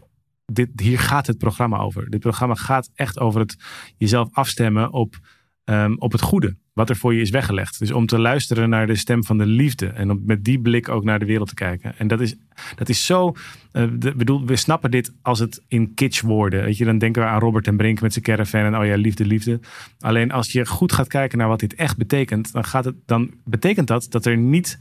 dit, 0.55 0.69
hier 0.77 0.99
gaat 0.99 1.27
het 1.27 1.39
programma 1.39 1.79
over. 1.79 2.11
Dit 2.11 2.21
programma 2.21 2.55
gaat 2.55 2.91
echt 2.95 3.19
over 3.19 3.41
het 3.41 3.57
jezelf 3.97 4.29
afstemmen 4.33 4.93
op 4.93 5.21
Ehm, 5.65 5.95
op 5.99 6.13
het 6.13 6.21
goede, 6.21 6.57
wat 6.73 6.91
er 6.91 6.97
voor 6.97 7.15
je 7.15 7.21
is 7.21 7.31
weggelegd. 7.31 7.79
Dus 7.79 7.93
om 7.93 8.07
te 8.07 8.19
luisteren 8.19 8.69
naar 8.69 8.87
de 8.87 8.97
stem 8.97 9.25
van 9.25 9.39
de 9.39 9.47
liefde 9.47 9.87
en 9.87 10.11
om 10.11 10.23
met 10.27 10.45
die 10.45 10.61
blik 10.61 10.89
ook 10.89 11.05
naar 11.05 11.19
de 11.19 11.25
wereld 11.25 11.49
te 11.49 11.55
kijken. 11.55 11.95
En 11.99 12.09
dat 12.09 12.21
is, 12.21 12.37
dat 12.75 12.89
is 12.89 13.07
zo, 13.07 13.35
uh, 13.73 13.85
bedoel, 14.17 14.47
we 14.47 14.57
snappen 14.57 14.91
dit 14.91 15.13
als 15.23 15.39
het 15.39 15.63
in 15.69 15.95
kitsch 15.95 16.21
woorden. 16.21 16.65
Weet 16.65 16.77
je, 16.77 16.85
dan 16.85 16.99
denken 16.99 17.23
we 17.23 17.29
aan 17.29 17.41
Robert 17.41 17.67
en 17.67 17.77
Brink 17.77 18.01
met 18.01 18.13
zijn 18.13 18.25
caravan 18.25 18.61
en 18.61 18.79
oh 18.79 18.87
ja, 18.87 18.97
liefde, 18.97 19.25
liefde. 19.25 19.61
Alleen 19.99 20.33
als 20.33 20.53
je 20.53 20.67
goed 20.67 20.93
gaat 20.93 21.09
kijken 21.09 21.39
naar 21.39 21.49
wat 21.49 21.61
dit 21.61 21.75
echt 21.75 21.97
betekent, 21.97 22.53
dan, 22.53 22.65
gaat 22.65 22.85
het, 22.85 22.97
dan 23.07 23.31
betekent 23.45 23.87
dat 23.87 24.07
dat 24.09 24.27
er 24.27 24.37
niet 24.37 24.79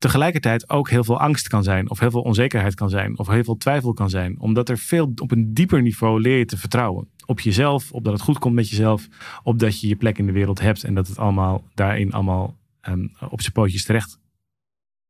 tegelijkertijd 0.00 0.70
ook 0.70 0.90
heel 0.90 1.04
veel 1.04 1.20
angst 1.20 1.48
kan 1.48 1.62
zijn, 1.62 1.90
of 1.90 1.98
heel 1.98 2.10
veel 2.10 2.20
onzekerheid 2.20 2.74
kan 2.74 2.90
zijn, 2.90 3.18
of 3.18 3.26
heel 3.26 3.44
veel 3.44 3.56
twijfel 3.56 3.92
kan 3.92 4.10
zijn. 4.10 4.40
Omdat 4.40 4.68
er 4.68 4.78
veel 4.78 5.12
op 5.22 5.30
een 5.30 5.54
dieper 5.54 5.82
niveau 5.82 6.20
leer 6.20 6.38
je 6.38 6.44
te 6.44 6.56
vertrouwen. 6.56 7.08
Op 7.26 7.40
jezelf, 7.40 7.92
op 7.92 8.04
dat 8.04 8.12
het 8.12 8.22
goed 8.22 8.38
komt 8.38 8.54
met 8.54 8.68
jezelf, 8.68 9.08
op 9.42 9.58
dat 9.58 9.80
je 9.80 9.88
je 9.88 9.96
plek 9.96 10.18
in 10.18 10.26
de 10.26 10.32
wereld 10.32 10.60
hebt 10.60 10.84
en 10.84 10.94
dat 10.94 11.08
het 11.08 11.18
allemaal 11.18 11.64
daarin 11.74 12.12
allemaal 12.12 12.56
um, 12.88 13.12
op 13.28 13.40
zijn 13.40 13.52
pootjes 13.52 13.84
terecht 13.84 14.18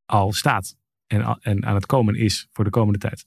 al 0.05 0.33
staat 0.33 0.75
en, 1.11 1.37
en 1.41 1.65
aan 1.65 1.75
het 1.75 1.85
komen 1.85 2.15
is 2.15 2.47
voor 2.51 2.63
de 2.63 2.69
komende 2.69 2.99
tijd. 2.99 3.25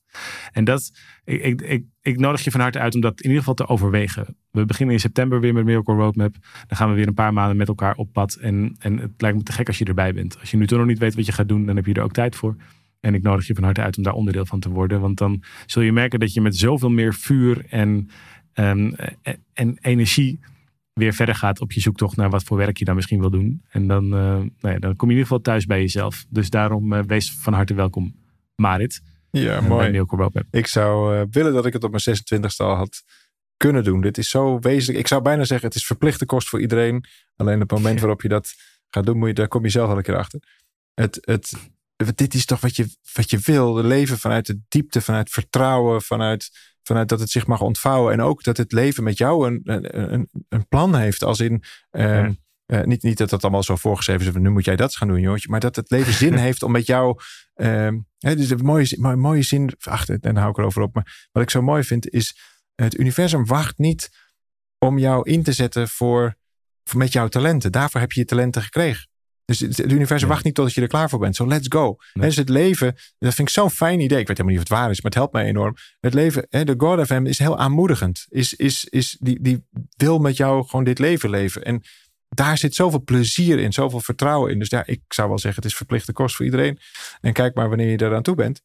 En 0.52 0.64
dat, 0.64 0.92
ik, 1.24 1.60
ik, 1.62 1.84
ik, 2.00 2.18
nodig 2.18 2.44
je 2.44 2.50
van 2.50 2.60
harte 2.60 2.78
uit 2.78 2.94
om 2.94 3.00
dat 3.00 3.20
in 3.20 3.24
ieder 3.24 3.38
geval 3.38 3.54
te 3.54 3.68
overwegen. 3.68 4.36
We 4.50 4.64
beginnen 4.64 4.94
in 4.94 5.00
september 5.00 5.40
weer 5.40 5.52
met 5.52 5.64
Miracle 5.64 5.94
Roadmap. 5.94 6.34
Dan 6.66 6.76
gaan 6.76 6.88
we 6.88 6.94
weer 6.94 7.06
een 7.06 7.14
paar 7.14 7.32
maanden 7.32 7.56
met 7.56 7.68
elkaar 7.68 7.96
op 7.96 8.12
pad. 8.12 8.34
En, 8.34 8.76
en 8.78 8.98
het 8.98 9.10
lijkt 9.16 9.36
me 9.36 9.42
te 9.42 9.52
gek 9.52 9.66
als 9.66 9.78
je 9.78 9.84
erbij 9.84 10.12
bent. 10.12 10.40
Als 10.40 10.50
je 10.50 10.56
nu 10.56 10.66
toch 10.66 10.78
nog 10.78 10.86
niet 10.86 10.98
weet 10.98 11.14
wat 11.14 11.26
je 11.26 11.32
gaat 11.32 11.48
doen, 11.48 11.66
dan 11.66 11.76
heb 11.76 11.86
je 11.86 11.94
er 11.94 12.02
ook 12.02 12.12
tijd 12.12 12.36
voor. 12.36 12.56
En 13.00 13.14
ik 13.14 13.22
nodig 13.22 13.46
je 13.46 13.54
van 13.54 13.64
harte 13.64 13.82
uit 13.82 13.96
om 13.96 14.02
daar 14.02 14.12
onderdeel 14.12 14.46
van 14.46 14.60
te 14.60 14.68
worden. 14.68 15.00
Want 15.00 15.18
dan 15.18 15.42
zul 15.66 15.82
je 15.82 15.92
merken 15.92 16.20
dat 16.20 16.32
je 16.32 16.40
met 16.40 16.56
zoveel 16.56 16.90
meer 16.90 17.14
vuur 17.14 17.64
en, 17.68 18.08
en, 18.52 18.96
en 19.52 19.78
energie 19.80 20.40
weer 20.94 21.12
verder 21.12 21.34
gaat 21.34 21.60
op 21.60 21.72
je 21.72 21.80
zoektocht 21.80 22.16
naar 22.16 22.30
wat 22.30 22.42
voor 22.42 22.56
werk 22.56 22.76
je 22.76 22.84
dan 22.84 22.94
misschien 22.94 23.20
wil 23.20 23.30
doen. 23.30 23.64
En 23.68 23.86
dan, 23.86 24.04
uh, 24.04 24.10
nou 24.10 24.50
ja, 24.60 24.78
dan 24.78 24.96
kom 24.96 25.08
je 25.08 25.14
in 25.14 25.20
ieder 25.20 25.22
geval 25.22 25.40
thuis 25.40 25.66
bij 25.66 25.80
jezelf. 25.80 26.24
Dus 26.28 26.50
daarom 26.50 26.92
uh, 26.92 27.00
wees 27.06 27.32
van 27.32 27.52
harte 27.52 27.74
welkom, 27.74 28.14
Marit. 28.56 29.02
Ja, 29.30 29.60
uh, 29.62 29.68
mooi. 29.68 29.86
Ik 30.50 30.66
zou 30.66 31.26
willen 31.30 31.52
dat 31.52 31.66
ik 31.66 31.72
het 31.72 31.84
op 31.84 31.90
mijn 31.90 32.18
26e 32.42 32.56
al 32.56 32.74
had 32.74 33.02
kunnen 33.56 33.84
doen. 33.84 34.00
Dit 34.00 34.18
is 34.18 34.28
zo 34.28 34.58
wezenlijk. 34.58 34.98
Ik 34.98 35.08
zou 35.08 35.22
bijna 35.22 35.44
zeggen, 35.44 35.66
het 35.66 35.76
is 35.76 35.86
verplichte 35.86 36.26
kost 36.26 36.48
voor 36.48 36.60
iedereen. 36.60 37.04
Alleen 37.36 37.62
op 37.62 37.70
het 37.70 37.78
moment 37.78 38.00
waarop 38.00 38.22
je 38.22 38.28
dat 38.28 38.54
gaat 38.90 39.06
doen, 39.06 39.18
moet 39.18 39.28
je, 39.28 39.34
daar 39.34 39.48
kom 39.48 39.62
je 39.62 39.70
zelf 39.70 39.90
al 39.90 39.96
een 39.96 40.02
keer 40.02 40.16
achter. 40.16 40.40
Het, 40.94 41.18
het, 41.20 41.52
dit 42.14 42.34
is 42.34 42.44
toch 42.44 42.60
wat 42.60 42.76
je, 42.76 42.86
wat 43.12 43.30
je 43.30 43.38
wil. 43.38 43.82
Leven 43.82 44.18
vanuit 44.18 44.46
de 44.46 44.60
diepte, 44.68 45.00
vanuit 45.00 45.30
vertrouwen, 45.30 46.02
vanuit 46.02 46.73
vanuit 46.86 47.08
dat 47.08 47.20
het 47.20 47.30
zich 47.30 47.46
mag 47.46 47.60
ontvouwen. 47.60 48.12
En 48.12 48.20
ook 48.20 48.42
dat 48.42 48.56
het 48.56 48.72
leven 48.72 49.04
met 49.04 49.18
jou 49.18 49.46
een, 49.46 49.60
een, 50.12 50.28
een 50.48 50.68
plan 50.68 50.94
heeft. 50.94 51.22
Als 51.24 51.40
in. 51.40 51.62
Uh, 52.66 52.82
niet, 52.82 53.02
niet 53.02 53.18
dat 53.18 53.30
dat 53.30 53.42
allemaal 53.42 53.62
zo 53.62 53.76
voorgeschreven 53.76 54.26
is. 54.26 54.32
Nu 54.32 54.50
moet 54.50 54.64
jij 54.64 54.76
dat 54.76 54.96
gaan 54.96 55.08
doen, 55.08 55.20
jongetje. 55.20 55.48
Maar 55.48 55.60
dat 55.60 55.76
het 55.76 55.90
leven 55.90 56.12
zin 56.12 56.34
heeft 56.46 56.62
om 56.62 56.72
met 56.72 56.86
jou. 56.86 57.18
Uh, 57.56 57.88
dus 58.18 58.50
een 58.50 58.64
mooie, 58.64 59.16
mooie 59.16 59.42
zin. 59.42 59.72
Ach, 59.80 60.08
en 60.08 60.36
hou 60.36 60.50
ik 60.50 60.58
erover 60.58 60.82
op. 60.82 60.94
Maar 60.94 61.28
wat 61.32 61.42
ik 61.42 61.50
zo 61.50 61.62
mooi 61.62 61.82
vind 61.82 62.10
is. 62.10 62.36
Het 62.74 62.98
universum 62.98 63.46
wacht 63.46 63.78
niet 63.78 64.10
om 64.78 64.98
jou 64.98 65.30
in 65.30 65.42
te 65.42 65.52
zetten 65.52 65.88
voor, 65.88 66.34
voor 66.84 66.98
met 66.98 67.12
jouw 67.12 67.28
talenten. 67.28 67.72
Daarvoor 67.72 68.00
heb 68.00 68.12
je 68.12 68.20
je 68.20 68.26
talenten 68.26 68.62
gekregen. 68.62 69.08
Dus 69.44 69.60
het, 69.60 69.92
universum 69.92 70.28
wacht 70.28 70.44
niet 70.44 70.54
totdat 70.54 70.74
je 70.74 70.80
er 70.80 70.88
klaar 70.88 71.08
voor 71.08 71.18
bent. 71.18 71.36
Zo, 71.36 71.46
let's 71.46 71.66
go. 71.68 71.96
Nee. 72.12 72.26
Dus 72.26 72.36
het 72.36 72.48
leven, 72.48 72.94
dat 73.18 73.34
vind 73.34 73.48
ik 73.48 73.54
zo'n 73.54 73.70
fijn 73.70 74.00
idee. 74.00 74.18
Ik 74.18 74.26
weet 74.26 74.36
helemaal 74.36 74.58
niet 74.58 74.62
of 74.62 74.68
het 74.68 74.78
waar 74.78 74.90
is, 74.90 75.00
maar 75.00 75.10
het 75.10 75.20
helpt 75.20 75.32
mij 75.32 75.44
enorm. 75.44 75.74
Het 76.00 76.14
leven, 76.14 76.46
hè, 76.50 76.64
de 76.64 76.74
God 76.78 76.98
of 76.98 77.08
hem 77.08 77.26
is 77.26 77.38
heel 77.38 77.58
aanmoedigend. 77.58 78.26
Is, 78.28 78.54
is, 78.54 78.84
is, 78.84 79.16
die, 79.20 79.38
die 79.42 79.64
wil 79.96 80.18
met 80.18 80.36
jou 80.36 80.66
gewoon 80.66 80.84
dit 80.84 80.98
leven 80.98 81.30
leven. 81.30 81.64
En 81.64 81.82
daar 82.28 82.58
zit 82.58 82.74
zoveel 82.74 83.02
plezier 83.02 83.58
in, 83.58 83.72
zoveel 83.72 84.00
vertrouwen 84.00 84.50
in. 84.50 84.58
Dus 84.58 84.70
ja, 84.70 84.86
ik 84.86 85.00
zou 85.08 85.28
wel 85.28 85.38
zeggen, 85.38 85.62
het 85.62 85.70
is 85.70 85.76
verplichte 85.76 86.12
kost 86.12 86.36
voor 86.36 86.44
iedereen. 86.44 86.78
En 87.20 87.32
kijk 87.32 87.54
maar 87.54 87.68
wanneer 87.68 87.90
je 87.90 88.02
eraan 88.02 88.22
toe 88.22 88.34
bent. 88.34 88.60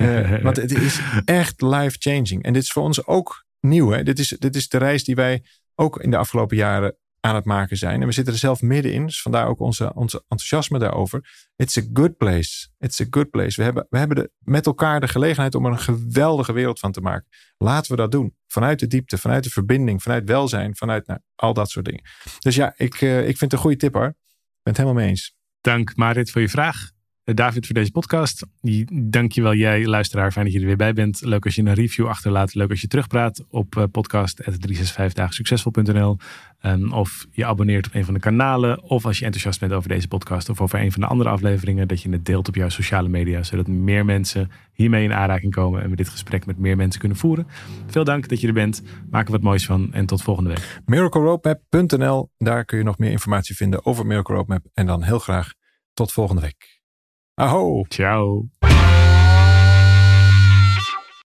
Uh, 0.00 0.42
want 0.42 0.56
het 0.56 0.72
is 0.72 1.00
echt 1.24 1.62
life-changing. 1.62 2.42
En 2.42 2.52
dit 2.52 2.62
is 2.62 2.72
voor 2.72 2.82
ons 2.82 3.06
ook 3.06 3.44
nieuw. 3.60 3.90
Hè? 3.90 4.02
Dit, 4.02 4.18
is, 4.18 4.28
dit 4.28 4.56
is 4.56 4.68
de 4.68 4.78
reis 4.78 5.04
die 5.04 5.14
wij 5.14 5.44
ook 5.74 6.00
in 6.00 6.10
de 6.10 6.16
afgelopen 6.16 6.56
jaren 6.56 6.96
aan 7.24 7.34
het 7.34 7.44
maken 7.44 7.76
zijn. 7.76 8.00
En 8.00 8.06
we 8.06 8.12
zitten 8.12 8.32
er 8.32 8.38
zelf 8.38 8.62
middenin. 8.62 9.06
Dus 9.06 9.22
vandaar 9.22 9.46
ook 9.46 9.60
onze, 9.60 9.94
onze 9.94 10.18
enthousiasme 10.18 10.78
daarover. 10.78 11.48
It's 11.56 11.78
a 11.78 11.82
good 11.92 12.16
place. 12.16 12.68
It's 12.78 13.00
a 13.00 13.04
good 13.10 13.30
place. 13.30 13.56
We 13.56 13.62
hebben, 13.62 13.86
we 13.90 13.98
hebben 13.98 14.16
de, 14.16 14.30
met 14.38 14.66
elkaar 14.66 15.00
de 15.00 15.08
gelegenheid 15.08 15.54
om 15.54 15.64
er 15.64 15.72
een 15.72 15.78
geweldige 15.78 16.52
wereld 16.52 16.78
van 16.78 16.92
te 16.92 17.00
maken. 17.00 17.26
Laten 17.58 17.90
we 17.90 17.96
dat 17.96 18.12
doen. 18.12 18.36
Vanuit 18.46 18.78
de 18.78 18.86
diepte, 18.86 19.18
vanuit 19.18 19.44
de 19.44 19.50
verbinding, 19.50 20.02
vanuit 20.02 20.28
welzijn, 20.28 20.76
vanuit 20.76 21.06
nou, 21.06 21.20
al 21.34 21.54
dat 21.54 21.70
soort 21.70 21.84
dingen. 21.84 22.02
Dus 22.38 22.54
ja, 22.54 22.72
ik, 22.76 23.00
uh, 23.00 23.18
ik 23.18 23.24
vind 23.24 23.40
het 23.40 23.52
een 23.52 23.58
goede 23.58 23.76
tip 23.76 23.94
hoor. 23.94 24.06
Ik 24.06 24.62
ben 24.62 24.72
het 24.72 24.76
helemaal 24.76 25.02
mee 25.02 25.08
eens. 25.08 25.34
Dank 25.60 25.96
Marit 25.96 26.30
voor 26.30 26.40
je 26.40 26.48
vraag. 26.48 26.93
Eh, 27.24 27.34
David 27.34 27.66
voor 27.66 27.74
deze 27.74 27.90
podcast. 27.90 28.46
Dankjewel 28.92 29.54
jij 29.54 29.86
luisteraar. 29.86 30.32
Fijn 30.32 30.44
dat 30.44 30.54
je 30.54 30.60
er 30.60 30.66
weer 30.66 30.76
bij 30.76 30.92
bent. 30.92 31.20
Leuk 31.20 31.44
als 31.44 31.54
je 31.54 31.62
een 31.62 31.74
review 31.74 32.06
achterlaat. 32.06 32.54
Leuk 32.54 32.70
als 32.70 32.80
je 32.80 32.86
terugpraat 32.86 33.44
op 33.48 33.88
podcast 33.90 34.36
365 34.36 35.34
succesvol.nl 35.34 36.16
um, 36.62 36.92
Of 36.92 37.26
je 37.30 37.44
abonneert 37.44 37.86
op 37.86 37.94
een 37.94 38.04
van 38.04 38.14
de 38.14 38.20
kanalen. 38.20 38.82
Of 38.82 39.06
als 39.06 39.18
je 39.18 39.24
enthousiast 39.24 39.60
bent 39.60 39.72
over 39.72 39.88
deze 39.88 40.08
podcast 40.08 40.48
of 40.48 40.60
over 40.60 40.80
een 40.80 40.92
van 40.92 41.00
de 41.00 41.06
andere 41.06 41.30
afleveringen. 41.30 41.88
Dat 41.88 42.02
je 42.02 42.10
het 42.10 42.24
deelt 42.24 42.48
op 42.48 42.54
jouw 42.54 42.68
sociale 42.68 43.08
media. 43.08 43.42
Zodat 43.42 43.66
meer 43.66 44.04
mensen 44.04 44.50
hiermee 44.72 45.04
in 45.04 45.12
aanraking 45.12 45.52
komen. 45.52 45.82
En 45.82 45.90
we 45.90 45.96
dit 45.96 46.08
gesprek 46.08 46.46
met 46.46 46.58
meer 46.58 46.76
mensen 46.76 47.00
kunnen 47.00 47.18
voeren. 47.18 47.46
Veel 47.86 48.04
dank 48.04 48.28
dat 48.28 48.40
je 48.40 48.46
er 48.46 48.52
bent. 48.52 48.82
Maak 49.10 49.26
er 49.26 49.32
wat 49.32 49.42
moois 49.42 49.66
van. 49.66 49.92
En 49.92 50.06
tot 50.06 50.22
volgende 50.22 50.50
week. 50.50 50.80
MiracleRoadmap.nl 50.86 52.30
Daar 52.38 52.64
kun 52.64 52.78
je 52.78 52.84
nog 52.84 52.98
meer 52.98 53.10
informatie 53.10 53.56
vinden 53.56 53.84
over 53.84 54.06
Miracle 54.06 54.34
Roadmap. 54.34 54.66
En 54.74 54.86
dan 54.86 55.02
heel 55.02 55.18
graag 55.18 55.52
tot 55.94 56.12
volgende 56.12 56.40
week. 56.40 56.73
Aho. 57.36 57.84
Ciao. 57.90 58.48